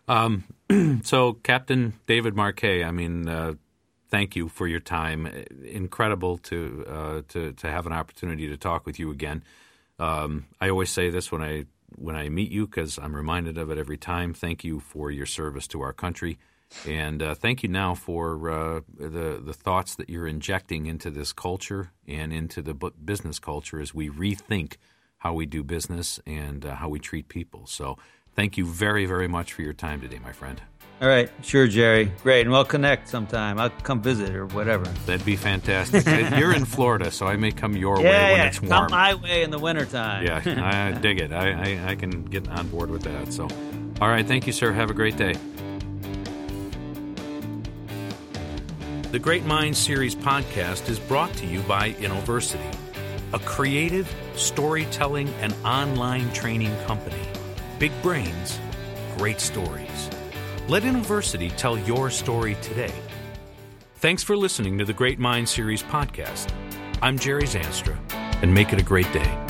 Um, 0.07 0.43
so 1.03 1.33
captain 1.33 1.93
david 2.07 2.35
marquet 2.35 2.83
i 2.83 2.91
mean 2.91 3.29
uh, 3.29 3.53
thank 4.09 4.35
you 4.35 4.49
for 4.49 4.67
your 4.67 4.79
time. 4.79 5.27
Incredible 5.63 6.39
to 6.39 6.85
uh, 6.87 7.21
to 7.29 7.53
to 7.53 7.67
have 7.69 7.85
an 7.85 7.93
opportunity 7.93 8.47
to 8.47 8.57
talk 8.57 8.85
with 8.85 8.99
you 8.99 9.11
again. 9.11 9.43
Um, 9.99 10.47
i 10.59 10.69
always 10.69 10.89
say 10.89 11.09
this 11.09 11.31
when 11.31 11.41
i 11.41 11.65
when 11.95 12.15
i 12.15 12.29
meet 12.29 12.51
you 12.51 12.65
because 12.65 12.97
i'm 12.97 13.15
reminded 13.15 13.57
of 13.57 13.69
it 13.69 13.77
every 13.77 13.97
time 13.97 14.33
thank 14.33 14.63
you 14.63 14.79
for 14.79 15.11
your 15.11 15.25
service 15.25 15.67
to 15.67 15.81
our 15.81 15.93
country 15.93 16.37
and 16.87 17.23
uh, 17.23 17.33
thank 17.33 17.63
you 17.63 17.69
now 17.69 17.95
for 17.95 18.49
uh, 18.49 18.81
the 18.97 19.41
the 19.43 19.53
thoughts 19.53 19.95
that 19.95 20.09
you're 20.09 20.27
injecting 20.27 20.85
into 20.85 21.09
this 21.09 21.33
culture 21.33 21.91
and 22.07 22.31
into 22.31 22.61
the 22.61 22.73
business 22.73 23.39
culture 23.39 23.79
as 23.79 23.93
we 23.93 24.09
rethink 24.09 24.75
how 25.19 25.33
we 25.33 25.45
do 25.45 25.63
business 25.63 26.19
and 26.25 26.65
uh, 26.65 26.75
how 26.75 26.89
we 26.89 26.99
treat 26.99 27.27
people. 27.27 27.65
So, 27.67 27.97
thank 28.35 28.57
you 28.57 28.65
very 28.65 29.05
very 29.05 29.27
much 29.27 29.53
for 29.53 29.61
your 29.61 29.73
time 29.73 30.01
today, 30.01 30.19
my 30.19 30.31
friend. 30.31 30.61
All 31.01 31.07
right, 31.07 31.29
sure, 31.41 31.65
Jerry. 31.65 32.11
Great, 32.23 32.41
and 32.41 32.51
we'll 32.51 32.65
connect 32.65 33.07
sometime. 33.07 33.57
I'll 33.57 33.69
come 33.69 34.01
visit 34.01 34.35
or 34.35 34.47
whatever. 34.47 34.83
That'd 35.05 35.25
be 35.25 35.37
fantastic. 35.37 36.05
You're 36.37 36.53
in 36.53 36.65
Florida, 36.65 37.09
so 37.09 37.25
I 37.25 37.37
may 37.37 37.51
come 37.51 37.77
your 37.77 38.01
yeah, 38.01 38.03
way 38.03 38.31
when 38.31 38.39
yeah. 38.39 38.47
it's 38.47 38.61
warm. 38.61 38.71
Come 38.71 38.91
my 38.91 39.15
way 39.15 39.43
in 39.43 39.49
the 39.49 39.59
wintertime. 39.59 40.25
yeah, 40.25 40.41
I 40.45 40.91
dig 40.99 41.21
it. 41.21 41.31
I, 41.31 41.51
I, 41.51 41.91
I 41.91 41.95
can 41.95 42.25
get 42.25 42.49
on 42.49 42.67
board 42.67 42.91
with 42.91 43.03
that. 43.03 43.31
So, 43.31 43.47
all 44.01 44.09
right, 44.09 44.27
thank 44.27 44.45
you, 44.45 44.51
sir. 44.51 44.73
Have 44.73 44.89
a 44.89 44.93
great 44.93 45.15
day. 45.15 45.35
The 49.11 49.19
Great 49.19 49.45
Minds 49.45 49.79
Series 49.79 50.15
podcast 50.15 50.89
is 50.89 50.99
brought 50.99 51.33
to 51.35 51.45
you 51.45 51.61
by 51.61 51.95
Innoversity, 52.01 52.77
a 53.31 53.39
creative, 53.39 54.13
storytelling, 54.35 55.29
and 55.39 55.55
online 55.63 56.29
training 56.33 56.75
company. 56.85 57.23
Big 57.79 57.93
brains, 58.01 58.59
great 59.17 59.39
stories. 59.39 60.09
Let 60.69 60.85
Innoversity 60.85 61.49
tell 61.49 61.79
your 61.79 62.11
story 62.11 62.55
today. 62.61 62.93
Thanks 63.95 64.21
for 64.21 64.37
listening 64.37 64.77
to 64.77 64.85
the 64.85 64.93
Great 64.93 65.17
Minds 65.17 65.49
Series 65.49 65.81
podcast. 65.81 66.53
I'm 67.01 67.17
Jerry 67.17 67.45
Zandstra, 67.45 67.97
and 68.43 68.53
make 68.53 68.71
it 68.71 68.79
a 68.79 68.83
great 68.83 69.11
day. 69.11 69.48